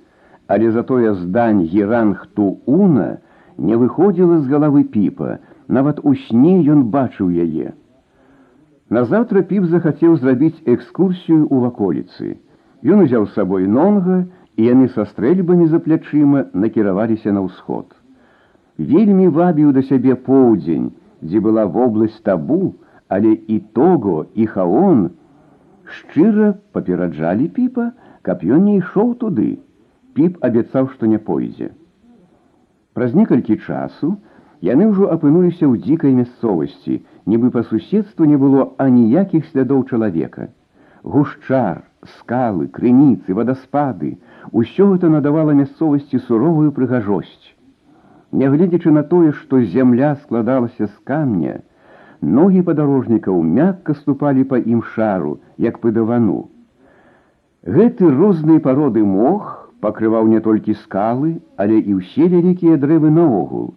але 0.47 0.71
затое 0.71 1.12
здань 1.19 1.65
геранг 1.67 2.23
туна 2.39 3.19
не 3.58 3.75
выходзіла 3.75 4.39
з 4.39 4.47
галавы 4.47 4.88
піпа, 4.95 5.43
нават 5.67 5.99
у 6.08 6.15
сне 6.15 6.55
ён 6.63 6.88
бачыў 6.95 7.36
яе. 7.36 7.75
Назаўтра 8.90 9.42
піп 9.50 9.66
захацеў 9.72 10.16
зрабіць 10.22 10.62
экскурсію 10.64 11.48
ў 11.48 11.56
ваколіцы. 11.66 12.37
Ён 12.84 13.04
узяў 13.04 13.26
з 13.26 13.34
сабой 13.38 13.66
нонга, 13.66 14.24
і 14.56 14.70
яны 14.70 14.88
са 14.94 15.04
стрэльбамі 15.10 15.66
за 15.66 15.80
плячыма 15.84 16.44
накіраваліся 16.52 17.32
на 17.32 17.42
ўсход. 17.46 17.90
Вельмі 18.78 19.28
вабіў 19.28 19.72
да 19.74 19.82
сябе 19.88 20.14
поўдзень, 20.14 20.92
дзе 21.22 21.40
была 21.40 21.64
вобласць 21.66 22.20
табу, 22.28 22.74
але 23.08 23.32
і 23.34 23.58
того 23.78 24.26
і 24.34 24.46
хаон 24.46 25.10
шчыра 25.84 26.54
папераджалі 26.72 27.48
піпа, 27.56 27.90
каб 28.22 28.44
ён 28.44 28.64
не 28.68 28.76
ішоў 28.80 29.14
туды. 29.22 29.58
Піп 30.14 30.38
абяцаў, 30.46 30.90
што 30.94 31.10
не 31.10 31.18
пойдзе. 31.18 31.72
Праз 32.94 33.14
некалькі 33.14 33.58
часу 33.58 34.14
яны 34.67 34.87
ўжо 34.91 35.09
апынуліся 35.15 35.65
ў 35.67 35.79
дзікай 35.83 36.15
мясцовасці, 36.15 37.01
нібы 37.25 37.51
па 37.55 37.63
суседству 37.69 38.25
не 38.25 38.37
было 38.37 38.71
аніякіх 38.77 39.45
слядоў 39.51 39.85
чалавека. 39.91 40.49
Гушчар, 41.03 41.85
скалы, 42.17 42.67
крыніцы, 42.67 43.33
вадаспады, 43.33 44.17
усё 44.51 44.91
гэта 44.91 45.09
надавала 45.09 45.55
мясцовасці 45.55 46.19
суровую 46.27 46.71
прыгажосць. 46.75 47.55
Нягледзячы 48.31 48.91
на 48.91 49.03
тое, 49.03 49.31
што 49.31 49.61
зямля 49.63 50.15
складалася 50.23 50.85
з 50.85 50.95
камня, 51.03 51.59
Ногі 52.21 52.61
падарожнікаў 52.67 53.41
мякка 53.41 53.93
ступалі 53.95 54.43
па 54.43 54.57
ім 54.59 54.83
шару, 54.93 55.39
як 55.57 55.79
па 55.79 55.91
давану. 55.95 56.49
Гэты 57.63 58.09
розныя 58.11 58.59
пароды 58.59 59.03
мох 59.03 59.71
пакрываў 59.79 60.27
не 60.27 60.41
толькі 60.43 60.75
скалы, 60.83 61.39
але 61.55 61.79
і 61.79 61.95
ўсе 61.99 62.27
вялікія 62.27 62.75
дрэвы 62.75 63.11
наогул. 63.15 63.71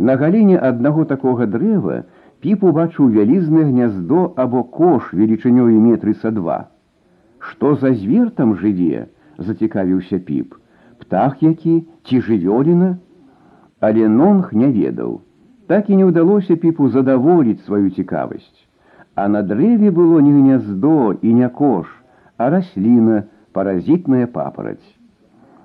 На 0.00 0.16
галіне 0.20 0.58
аднаго 0.68 1.04
такога 1.12 1.46
дрэва 1.56 2.02
піп 2.44 2.64
убачыў 2.70 3.10
вялізнае 3.16 3.66
гняздо 3.72 4.22
або 4.44 4.62
кош 4.78 5.12
велічынёю 5.12 5.80
метры 5.80 6.14
са 6.22 6.30
два. 6.30 6.58
Што 7.38 7.74
за 7.74 7.94
звер 7.94 8.30
там 8.30 8.56
жыве, 8.62 9.06
зацікавіўся 9.38 10.18
піп, 10.18 10.54
птах 11.00 11.42
які 11.42 11.76
ці 12.08 12.20
жывёліна, 12.28 12.96
але 13.80 14.08
нонг 14.08 14.52
не 14.52 14.72
ведаў 14.72 15.20
так 15.66 15.90
і 15.90 15.96
не 15.98 16.06
ўдалося 16.06 16.56
піпу 16.62 16.88
задаволіць 16.88 17.64
сваю 17.66 17.90
цікавасць. 17.90 18.62
А 19.14 19.28
на 19.28 19.42
дрэве 19.42 19.90
было 19.90 20.20
не 20.20 20.32
гняздо 20.32 21.16
і 21.22 21.34
не 21.34 21.48
кош, 21.48 21.88
а 22.36 22.50
расліна, 22.50 23.24
паразітная 23.52 24.26
папараць. 24.26 24.84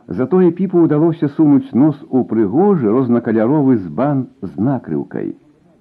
Затое 0.09 0.53
піпу 0.55 0.85
ўдалося 0.87 1.29
сунуць 1.35 1.75
нос 1.75 1.99
у 2.15 2.23
прыгожы 2.31 2.87
рознакаляровы 2.95 3.77
збан 3.83 4.27
з 4.43 4.55
накрыўкай. 4.55 5.35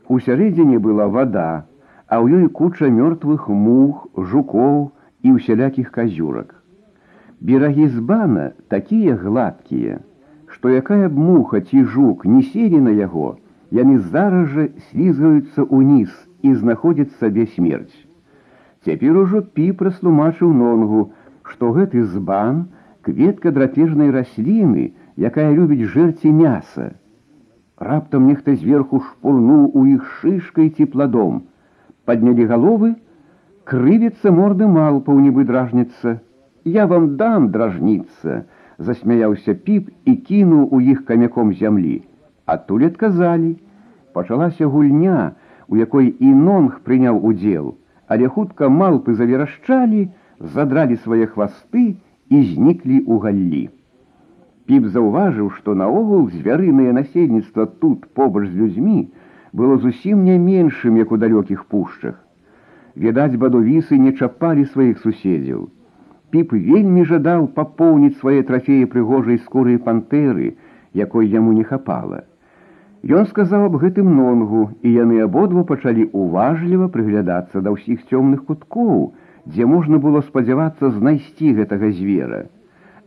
Усярэдзіне 0.09 0.79
была 0.81 1.05
вада, 1.05 1.65
а 2.09 2.17
ў 2.17 2.41
ёй 2.41 2.49
куча 2.49 2.89
мёртвых 2.89 3.45
мух, 3.53 4.07
жукоў 4.17 4.89
і 5.21 5.37
ўсялякіх 5.37 5.91
казюрак. 5.93 6.57
Берагі 7.37 7.85
збана 7.93 8.51
такія 8.73 9.13
гладкія, 9.21 10.01
што 10.49 10.73
якая 10.73 11.05
б 11.09 11.13
муха 11.13 11.61
ці 11.61 11.83
жук 11.83 12.25
не 12.25 12.41
селі 12.49 12.81
на 12.81 12.93
яго, 12.97 13.37
яны 13.69 13.99
зараз 13.99 14.49
жа 14.55 14.65
слізгаюцца 14.89 15.69
ўніз 15.69 16.09
і 16.41 16.55
знаходзяць 16.61 17.13
сабе 17.21 17.45
смерць. 17.53 17.93
Цяпер 18.85 19.21
ужо 19.21 19.41
пі 19.41 19.69
праслумачыў 19.77 20.49
нонгу, 20.53 21.11
што 21.45 21.69
гэты 21.77 22.01
збан 22.09 22.65
кветка 23.04 23.50
драпежнай 23.50 24.10
расліны, 24.14 24.92
якая 25.16 25.50
любіць 25.52 25.88
жэрці 25.92 26.32
мяса. 26.32 26.90
Раптам 27.80 28.26
нехта 28.28 28.54
зверху 28.60 29.00
шпурнуў 29.00 29.70
у 29.74 29.86
іх 29.88 30.04
шышкай 30.20 30.68
ці 30.68 30.86
пладом. 30.92 31.42
Паднялі 32.04 32.44
галовы, 32.50 32.92
крывіцца 33.64 34.32
морды 34.36 34.68
малпаў 34.68 35.20
нібы 35.24 35.46
дражніцца. 35.48 36.20
Я 36.64 36.86
вам 36.86 37.16
дам 37.16 37.48
дражніцца, 37.54 38.44
засмяяўся 38.78 39.54
піп 39.54 39.88
і 40.04 40.16
кінуў 40.28 40.68
у 40.76 40.80
іх 40.80 41.04
камяком 41.08 41.54
зямлі. 41.56 42.02
Адтуль 42.44 42.86
адказалі. 42.92 43.56
Пачалася 44.12 44.66
гульня, 44.66 45.32
у 45.68 45.76
якой 45.76 46.12
і 46.18 46.34
нонг 46.34 46.80
прыняў 46.84 47.22
удзел, 47.24 47.76
але 48.10 48.28
хутка 48.28 48.68
малпы 48.68 49.14
заверашчалі, 49.14 50.08
задралі 50.40 50.96
свае 51.04 51.30
хвасты 51.30 51.84
і 52.29 52.41
зніклі 52.51 52.97
ў 53.05 53.19
галлі. 53.25 53.63
Піп 54.65 54.89
заўважыў, 54.93 55.49
што 55.57 55.75
наогул 55.77 56.29
звярынае 56.33 56.91
насельніцтва 56.97 57.65
тут 57.81 58.05
побач 58.17 58.47
з 58.49 58.55
людзьмі 58.61 58.99
было 59.53 59.77
зусім 59.77 60.23
не 60.25 60.37
меншым, 60.41 60.97
як 60.97 61.11
у 61.11 61.17
далёкіх 61.21 61.65
пушчах. 61.71 62.15
Відаць, 62.95 63.37
бадувісы 63.39 63.97
не 63.99 64.13
чапалі 64.17 64.65
сваіх 64.73 64.99
суседзяў. 65.03 65.67
Піп 66.31 66.53
вельмі 66.53 67.03
жадаў 67.09 67.47
папоўніць 67.57 68.17
свае 68.19 68.41
трафеі 68.47 68.89
прыгожай 68.93 69.37
скуры 69.43 69.77
пантэры, 69.77 70.55
якой 70.93 71.29
яму 71.29 71.53
не 71.53 71.63
хапала. 71.63 72.23
Ён 73.05 73.27
сказаў 73.29 73.67
аб 73.69 73.75
гэтым 73.83 74.09
нонгу, 74.17 74.63
і 74.81 74.91
яны 74.91 75.21
абодва 75.21 75.63
пачалі 75.71 76.09
уважліва 76.09 76.87
прыглядацца 76.95 77.61
да 77.61 77.75
ўсіх 77.75 78.01
цёмных 78.09 78.47
куткоў, 78.49 79.13
дзе 79.45 79.65
можна 79.69 79.99
было 80.01 80.21
спадзявацца 80.25 80.91
знайсці 80.97 81.53
гэтага 81.59 81.91
звера. 81.97 82.45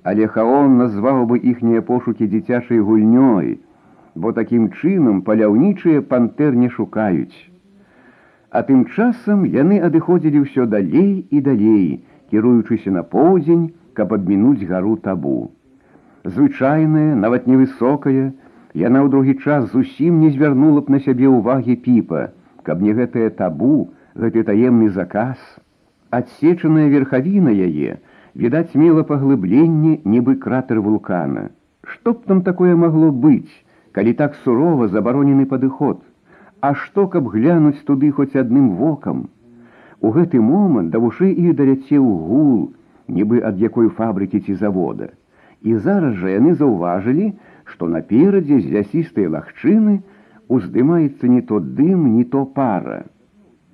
Але 0.08 0.26
хаон 0.34 0.78
назваў 0.78 1.26
бы 1.30 1.38
іхнія 1.52 1.82
пошукі 1.82 2.28
дзіцячай 2.32 2.78
гульнёй, 2.78 3.58
бо 4.14 4.32
такім 4.32 4.70
чынам 4.78 5.22
паляўнічыя 5.26 6.02
пантэр 6.12 6.54
не 6.54 6.70
шукаюць. 6.76 7.34
А 8.50 8.62
тым 8.68 8.86
часам 8.94 9.44
яны 9.44 9.82
адыходзілі 9.88 10.46
ўсё 10.46 10.64
далей 10.74 11.26
і 11.30 11.40
далей, 11.50 12.00
кіруючыся 12.30 12.94
на 12.94 13.02
поўдзень, 13.02 13.68
каб 13.92 14.14
адмінуць 14.14 14.64
гару 14.70 14.96
табу. 14.96 15.50
Звычайная, 16.24 17.14
нават 17.18 17.46
невысокая, 17.50 18.32
яна 18.74 19.04
ў 19.04 19.08
другі 19.12 19.34
час 19.44 19.70
зусім 19.74 20.20
не 20.22 20.30
звярнула 20.30 20.86
б 20.86 20.96
на 20.96 21.00
сябе 21.04 21.28
ўвагі 21.28 21.76
піпа, 21.84 22.28
каб 22.62 22.82
не 22.82 22.94
гэтае 22.94 23.30
табу, 23.38 23.90
гэты 24.14 24.44
таемны 24.48 24.90
заказ. 24.94 25.36
Адсечаная 26.10 26.88
верхавіна 26.88 27.52
яе, 27.52 27.98
відаць, 28.34 28.74
мела 28.80 29.02
паглыбленне, 29.08 29.98
нібы 30.08 30.36
кратер 30.44 30.80
вулкана. 30.80 31.48
Што 31.84 32.14
б 32.16 32.24
там 32.30 32.40
такое 32.46 32.76
магло 32.76 33.10
быць, 33.24 33.52
калі 33.92 34.14
так 34.20 34.38
сурова 34.44 34.88
забаронены 34.88 35.44
падыход? 35.50 36.00
А 36.60 36.72
што, 36.74 37.06
каб 37.12 37.28
глянуць 37.34 37.84
туды 37.84 38.10
хоць 38.10 38.40
адным 38.40 38.72
вокам? 38.80 39.28
У 40.00 40.10
гэты 40.16 40.40
момант 40.40 40.90
да 40.96 40.98
вушэй 41.04 41.36
і 41.44 41.52
даляцеў 41.60 42.08
гул, 42.30 42.72
нібы 43.08 43.44
ад 43.44 43.60
якой 43.60 43.92
фабрыкі 44.00 44.40
ці 44.40 44.56
завода. 44.64 45.12
І 45.60 45.76
зараз 45.76 46.16
жа 46.16 46.32
яны 46.38 46.54
заўважылі, 46.56 47.32
што 47.68 47.88
наперадзе 47.92 48.60
з 48.64 48.72
лясістай 48.78 49.28
лагчыны 49.28 50.00
уздымаецца 50.48 51.28
не 51.28 51.42
то 51.42 51.60
дым, 51.60 52.16
не 52.16 52.24
то 52.24 52.46
пара. 52.46 53.02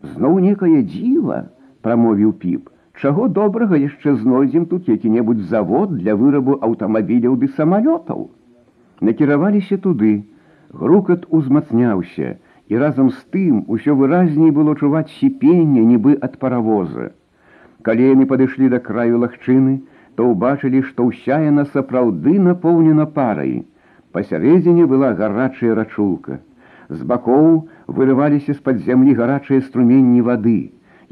Зноў 0.02 0.40
некае 0.42 0.82
дзіва, 0.82 1.44
прамовіў 1.84 2.32
піп. 2.44 2.70
Чаго 3.00 3.26
добрага 3.36 3.78
яшчэ 3.80 4.14
знойдзем 4.22 4.66
тут 4.70 4.88
які-небудзь 4.88 5.48
завод 5.50 5.96
для 5.98 6.14
вырабу 6.20 6.58
аўтамабіляў 6.68 7.34
ды 7.42 7.50
самалётаў. 7.56 8.28
Накіраваліся 9.08 9.78
туды, 9.86 10.12
грукат 10.82 11.26
узмацняўся, 11.38 12.36
і 12.68 12.78
разам 12.82 13.10
з 13.10 13.18
тым 13.34 13.64
усё 13.76 13.96
выразней 13.98 14.54
было 14.58 14.76
чуваць 14.76 15.10
сіпенне 15.16 15.82
нібы 15.90 16.14
ад 16.28 16.38
паравоза. 16.44 17.10
Калі 17.82 18.06
яны 18.10 18.26
падышлі 18.30 18.70
да 18.72 18.80
краю 18.86 19.20
лагчыны, 19.24 19.74
то 20.16 20.30
ўбачылі, 20.30 20.80
што 20.88 21.10
ўся 21.10 21.40
яна 21.44 21.66
сапраўды 21.74 22.38
напоўнена 22.46 23.06
парай. 23.18 23.66
Пасярэдзіне 24.16 24.86
была 24.86 25.12
гарачая 25.18 25.74
рачулка. 25.74 26.38
З 26.88 27.02
бакоў 27.10 27.68
вырываліся 27.98 28.54
з-пад 28.54 28.80
зямлі 28.86 29.18
гарачыя 29.20 29.60
струменні 29.66 30.22
вады. 30.30 30.58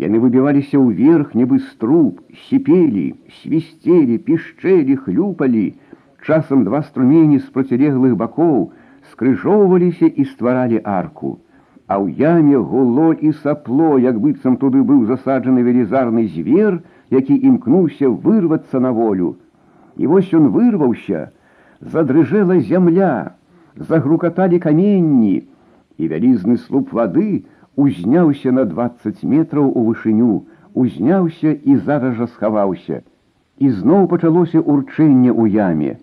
Яны 0.01 0.20
выбіваліся 0.22 0.78
ўверх, 0.78 1.34
нібы 1.34 1.57
струб, 1.74 2.22
сіпелі, 2.47 3.18
свісцелі, 3.41 4.18
пішчэлі, 4.22 4.95
хлюпалі. 5.05 5.74
Часам 6.22 6.63
два 6.68 6.84
струмені 6.84 7.39
з 7.39 7.49
процілеглых 7.49 8.13
бакоў 8.20 8.70
скрыжоўваліся 9.11 10.05
і 10.05 10.26
стваралі 10.26 10.82
арку. 10.84 11.39
А 11.88 11.97
ў 12.03 12.13
яме 12.20 12.59
гуло 12.59 13.13
і 13.15 13.32
сапло, 13.41 13.97
як 13.97 14.20
быццам 14.20 14.57
туды 14.61 14.84
быў 14.84 15.07
засаджаны 15.07 15.63
велізарны 15.63 16.28
звер, 16.30 16.82
які 17.09 17.34
імкнуўся 17.34 18.09
вырвацца 18.11 18.80
на 18.84 18.91
волю. 18.91 19.38
І 19.95 20.05
вось 20.05 20.30
ён 20.30 20.51
вырваўся, 20.51 21.32
задрыжэла 21.82 22.59
зямля, 22.59 23.39
загрукаталі 23.76 24.59
каменні, 24.59 25.47
і 25.97 26.03
вялізны 26.11 26.57
слуп 26.57 26.91
вады 26.93 27.47
узняўся 27.77 28.53
на 28.53 28.64
20 28.64 29.23
метраў 29.23 29.73
у 29.73 29.85
вышыню, 29.89 30.45
узняўся 30.75 31.53
і 31.53 31.77
зараз 31.77 32.16
жа 32.20 32.27
схаваўся. 32.27 33.03
І 33.59 33.70
зноў 33.70 34.07
пачалося 34.09 34.61
урчэнне 34.61 35.33
ў 35.33 35.51
яме. 35.57 35.99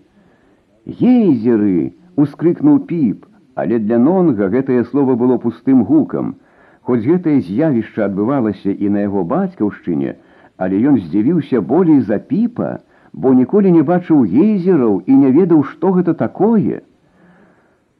Ейзеры! 0.86 1.94
ускрыкнуў 2.20 2.80
піп, 2.90 3.26
але 3.54 3.78
для 3.78 3.98
нонга 3.98 4.48
гэтае 4.52 4.84
слово 4.90 5.16
было 5.22 5.38
пустым 5.44 5.84
гукам. 5.84 6.34
Хоць 6.82 7.04
гэтае 7.04 7.40
з'явішча 7.46 8.06
адбывалася 8.08 8.72
і 8.72 8.92
на 8.94 9.06
яго 9.06 9.24
бацькаўшчыне, 9.32 10.14
але 10.56 10.80
ён 10.90 10.98
здзівіўся 11.00 11.60
болей 11.72 12.00
за 12.00 12.18
піпа, 12.18 12.70
бо 13.12 13.32
ніколі 13.40 13.72
не 13.76 13.82
бачыў 13.82 14.24
гейзераў 14.24 15.02
і 15.06 15.18
не 15.22 15.30
ведаў, 15.36 15.64
што 15.72 15.92
гэта 15.98 16.14
такое. 16.14 16.80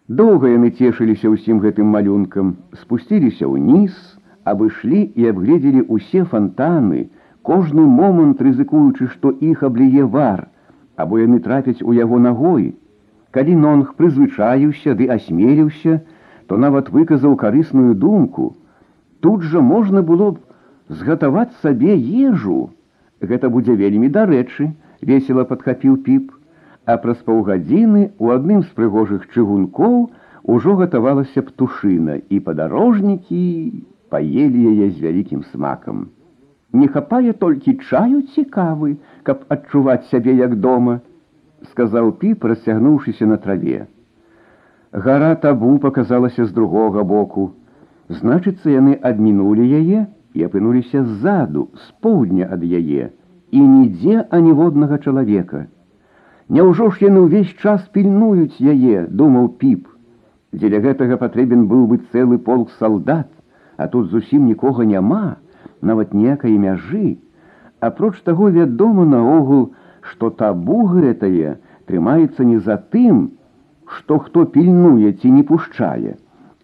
Доўга 0.10 0.50
яны 0.54 0.70
цешыліся 0.70 1.30
ўсім 1.34 1.60
гэтым 1.66 1.88
малюнкам, 1.90 2.56
спусціліся 2.78 3.50
ўніз, 3.50 3.94
абышлі 4.46 5.02
і 5.18 5.30
абгледзелі 5.34 5.82
ўсе 5.90 6.22
фантаны, 6.30 7.10
кожны 7.42 7.86
момант 7.90 8.42
рызыкуючы, 8.42 9.10
што 9.14 9.34
іх 9.42 9.64
абліе 9.66 10.06
вар, 10.06 10.46
або 10.96 11.18
яны 11.22 11.40
трапяць 11.42 11.82
у 11.82 11.94
яго 11.98 12.22
нагой. 12.22 12.76
Калі 13.34 13.56
нонг 13.66 13.98
прызвычаіўся 13.98 14.94
ды 14.94 15.10
асмеліўся, 15.18 16.00
то 16.48 16.58
нават 16.62 16.94
выказаў 16.94 17.36
карысную 17.42 17.98
думку. 17.98 18.56
Тут 19.26 19.42
жа 19.42 19.62
можна 19.62 20.06
было 20.06 20.32
б 20.38 20.38
згатаваць 21.02 21.58
сабе 21.66 21.98
ежу. 21.98 22.70
Гэта 23.22 23.50
будзе 23.50 23.74
вельмі 23.74 24.14
дарэчы, 24.14 24.70
весело 25.02 25.50
падхапіў 25.50 25.98
піп, 26.06 26.30
А 26.91 26.97
праз 27.03 27.19
паўгадзіны 27.27 28.03
у 28.19 28.31
адным 28.35 28.63
з 28.63 28.71
прыгожых 28.79 29.27
чыгункоў 29.33 29.99
ужо 30.55 30.75
гатавалася 30.81 31.45
птушына, 31.47 32.17
і 32.35 32.41
падарожнікі 32.47 33.43
паелі 34.11 34.65
яе 34.73 34.91
з 34.91 34.99
вялікім 35.05 35.45
смакам. 35.53 36.09
Не 36.73 36.89
хапае 36.97 37.33
толькі 37.45 37.77
чаю 37.87 38.23
цікавы, 38.35 38.97
каб 39.23 39.47
адчуваць 39.55 40.11
сябе 40.11 40.35
як 40.41 40.59
дома, 40.67 41.01
сказаў 41.71 42.13
піп, 42.21 42.45
расцягнуўшыся 42.53 43.27
на 43.31 43.39
траве. 43.47 43.87
Гара 44.93 45.35
табу 45.47 45.79
показалася 45.79 46.47
з 46.47 46.53
другога 46.53 47.05
боку. 47.15 47.51
Значыцца, 48.21 48.71
яны 48.71 48.99
адмінулі 49.11 49.67
яе 49.83 50.07
і 50.35 50.47
апынуліся 50.47 51.05
ззаду, 51.07 51.69
з 51.75 51.93
поўдня 52.03 52.49
ад 52.51 52.65
яе 52.67 53.11
і 53.51 53.61
нідзе 53.61 54.25
аніводнага 54.31 54.99
чалавека. 54.99 55.67
Няўжо 56.50 56.90
ж 56.94 57.08
яны 57.08 57.26
ўвесь 57.26 57.54
час 57.62 57.86
пільнуюць 57.96 58.62
яе, 58.62 59.06
думаў 59.10 59.48
піп. 59.62 59.88
Дзеля 60.54 60.80
гэтага 60.84 61.18
патрэбен 61.22 61.66
быў 61.72 61.88
бы 61.92 61.98
цэлы 62.12 62.38
полк 62.38 62.70
салдат, 62.80 63.32
а 63.78 63.88
тут 63.88 64.12
зусім 64.12 64.46
нікога 64.46 64.86
няма, 64.86 65.38
нават 65.82 66.14
ніякай 66.14 66.58
мяжы. 66.62 67.18
Апроч 67.82 68.22
таго 68.30 68.50
вядома 68.54 69.06
наогул, 69.10 69.66
што 70.12 70.30
табу 70.30 70.86
гэтае 70.94 71.58
трымаецца 71.90 72.46
не 72.46 72.60
за 72.60 72.78
тым, 72.94 73.26
што 73.98 74.20
хто 74.20 74.46
пільнуе 74.46 75.12
ці 75.14 75.32
не 75.32 75.44
пушчае, 75.44 76.16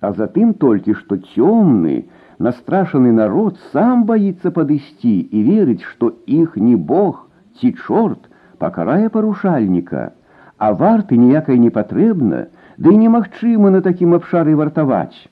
а 0.02 0.14
за 0.14 0.28
тым 0.36 0.54
толькі, 0.54 0.94
што 0.94 1.18
цёмны, 1.18 2.06
настрашаны 2.38 3.12
народ 3.18 3.58
сам 3.74 4.06
боится 4.06 4.52
падысці 4.52 5.16
і 5.26 5.44
верыць, 5.50 5.86
што 5.94 6.14
іх 6.26 6.58
не 6.58 6.76
бог 6.76 7.26
ці 7.58 7.74
чорт 7.86 8.30
пакарае 8.58 9.10
парушальніка, 9.10 10.12
а 10.58 10.74
варты 10.74 11.18
ніякай 11.18 11.58
не 11.60 11.70
патрэбна, 11.78 12.48
ды 12.78 12.90
да 12.90 12.98
немагчыма 12.98 13.70
на 13.76 13.82
такім 13.86 14.14
абшары 14.18 14.56
вартаваць. 14.56 15.30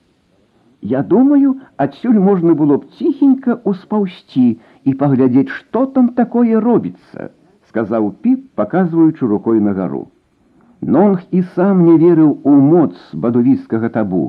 Я 0.81 1.01
думаю, 1.03 1.55
адсюль 1.77 2.19
можна 2.19 2.53
было 2.53 2.77
б 2.77 2.87
ціхенька 2.97 3.57
успаўсці 3.71 4.59
і 4.85 4.93
паглядзець, 5.01 5.49
што 5.55 5.85
там 5.95 6.09
такое 6.19 6.61
робіцца, 6.65 7.31
сказаў 7.69 8.11
піп, 8.23 8.45
паказваючы 8.55 9.27
рукой 9.27 9.59
на 9.59 9.73
гару. 9.73 10.07
Нонг 10.81 11.25
і 11.31 11.41
сам 11.55 11.83
не 11.85 11.97
верыў 11.97 12.37
у 12.43 12.53
моц 12.69 12.93
бадувіцкага 13.13 13.89
табу, 13.97 14.23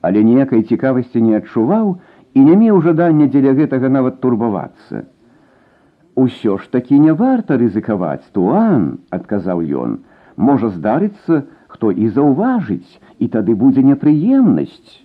але 0.00 0.22
ніякай 0.22 0.62
цікавасці 0.62 1.22
не 1.22 1.36
адчуваў 1.40 1.96
і 2.34 2.44
не 2.46 2.54
меў 2.62 2.80
жадання 2.86 3.26
дзеля 3.26 3.56
гэтага 3.58 3.88
нават 3.88 4.20
турбавацца. 4.20 5.06
Усё 6.15 6.57
ж 6.57 6.67
такі 6.71 6.99
не 6.99 7.13
варта 7.13 7.55
рызыкаваць, 7.55 8.27
туан, 8.35 8.99
адказаў 9.15 9.61
ён, 9.63 9.99
можа 10.35 10.69
здарыцца, 10.69 11.43
хто 11.71 11.91
і 11.91 12.09
заўважыць, 12.11 12.99
і 13.19 13.27
тады 13.31 13.55
будзе 13.55 13.83
непрыемнасць. 13.83 14.99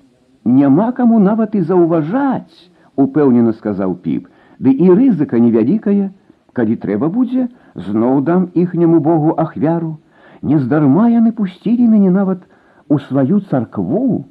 Няма 0.45 0.91
каму 0.93 1.21
нават 1.23 1.55
і 1.55 1.63
заўважаць, 1.63 2.71
упэўнена 2.97 3.55
сказаў 3.55 3.95
піп, 4.03 4.27
ды 4.59 4.75
і 4.75 4.91
рызыка 4.99 5.39
невялікая, 5.39 6.11
калі 6.59 6.77
трэба 6.83 7.09
будзе, 7.09 7.49
зноў 7.75 8.23
дам 8.27 8.51
іхняму 8.55 8.99
богу 8.99 9.35
ахвяру. 9.39 9.99
Нездарма 10.43 11.09
яны 11.15 11.31
пусцілі 11.33 11.87
мяне 11.87 12.11
нават 12.11 12.43
у 12.89 12.99
сваю 12.99 13.41
царкву. 13.41 14.25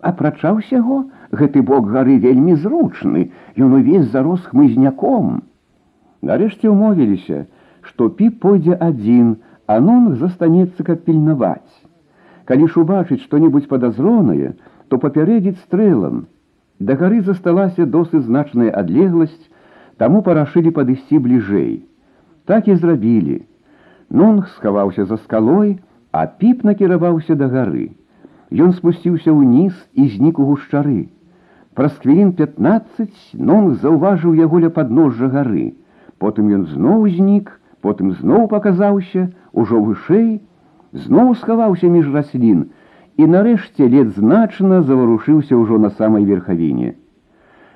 Апрача 0.00 0.54
ўсяго, 0.54 1.04
гэты 1.32 1.62
бог 1.62 1.90
гары 1.90 2.18
вельмі 2.18 2.54
зручны, 2.54 3.30
ён 3.58 3.80
увесь 3.82 4.10
зарос 4.10 4.46
хмызняком. 4.50 5.42
Нарэшце 6.27 6.69
ўмовіліся, 6.69 7.45
што 7.81 8.09
піп 8.19 8.39
пойдзе 8.43 8.77
адзін, 8.87 9.35
а 9.67 9.79
нонг 9.83 10.17
застанецца 10.21 10.83
каб 10.87 11.03
пільнаваць. 11.07 11.75
Калі 12.49 12.67
ж 12.71 12.79
убачыць 12.81 13.23
што-небудзь 13.25 13.69
падазронае, 13.71 14.55
то 14.87 14.97
папярэдзіць 15.03 15.59
стрэлам. 15.65 16.25
Да 16.79 16.95
гары 16.95 17.21
засталася 17.27 17.85
досыць 17.85 18.25
значная 18.25 18.71
адлегласць, 18.81 19.49
таму 20.01 20.21
парашылі 20.25 20.71
падысці 20.77 21.19
бліжэй. 21.27 21.73
Так 22.45 22.67
і 22.67 22.75
зрабілі. 22.75 23.41
Нонг 24.09 24.47
схаваўся 24.55 25.05
за 25.05 25.17
скалой, 25.17 25.79
а 26.11 26.25
піп 26.41 26.63
накіраваўся 26.63 27.35
да 27.35 27.49
гары. 27.51 27.89
Ён 28.51 28.71
спусціўся 28.77 29.33
ўніз 29.35 29.75
і 29.93 30.07
знік 30.15 30.39
у 30.39 30.47
гушчары. 30.51 31.09
Праз 31.75 31.97
хвілін 32.03 32.31
15 32.37 33.35
Нонг 33.49 33.81
заўважыў 33.83 34.39
яго 34.39 34.63
ля 34.63 34.71
падножжа 34.77 35.27
гары. 35.33 35.73
Потым 36.21 36.49
ён 36.57 36.65
зноў 36.73 37.07
знік, 37.13 37.51
потым 37.85 38.11
зноў 38.19 38.47
паказаўся, 38.53 39.29
ужо 39.53 39.81
вышэй, 39.81 40.41
зноў 41.05 41.35
схаваўся 41.41 41.89
між 41.93 42.09
раслін, 42.13 42.65
і 43.17 43.27
нарэшце 43.33 43.89
лет 43.93 44.13
значна 44.17 44.81
заварушыўся 44.81 45.57
ўжо 45.57 45.77
на 45.83 45.89
самай 45.99 46.25
верхавіне. 46.25 46.93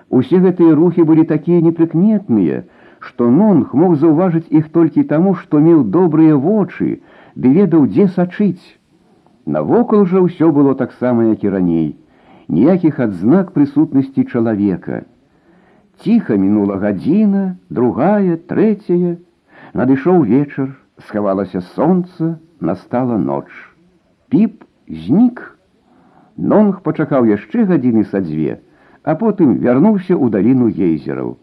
Усе 0.10 0.42
гэтыя 0.44 0.76
рухі 0.76 1.06
былі 1.10 1.24
такія 1.30 1.62
непрыкметныя, 1.66 2.64
што 3.00 3.30
Нонг 3.30 3.74
мог 3.74 3.96
заўважыць 4.02 4.50
іх 4.50 4.70
толькі 4.76 5.08
таму, 5.12 5.34
што 5.42 5.62
меў 5.68 5.84
добрыя 5.96 6.36
вочы, 6.36 7.02
ды 7.36 7.54
ведаў, 7.58 7.88
дзе 7.94 8.08
сачыць. 8.18 8.78
Навокал 9.46 10.06
жа 10.06 10.22
ўсё 10.26 10.52
было 10.58 10.76
таксама, 10.82 11.30
як 11.32 11.44
і 11.48 11.54
раней, 11.56 11.88
ніякіх 12.58 13.00
адзнак 13.08 13.54
прысутнасці 13.58 14.28
чалавека. 14.30 15.02
Ціха 16.03 16.37
мінула 16.37 16.77
гадзіна, 16.83 17.57
другая, 17.71 18.37
трэцяя. 18.51 19.17
Надышоў 19.73 20.25
вечар, 20.29 20.77
схавалася 21.01 21.61
сонца, 21.75 22.37
настала 22.61 23.17
ноч. 23.19 23.49
Піп 24.29 24.65
знік. 24.89 25.57
Нонг 26.37 26.83
пачакаў 26.85 27.25
яшчэ 27.25 27.65
гадзіны 27.65 28.05
са 28.13 28.21
дзве, 28.21 28.61
а 29.03 29.17
потым 29.17 29.57
вярнуўся 29.65 30.13
ў 30.13 30.29
даліну 30.29 30.69
ейзераў. 30.69 31.37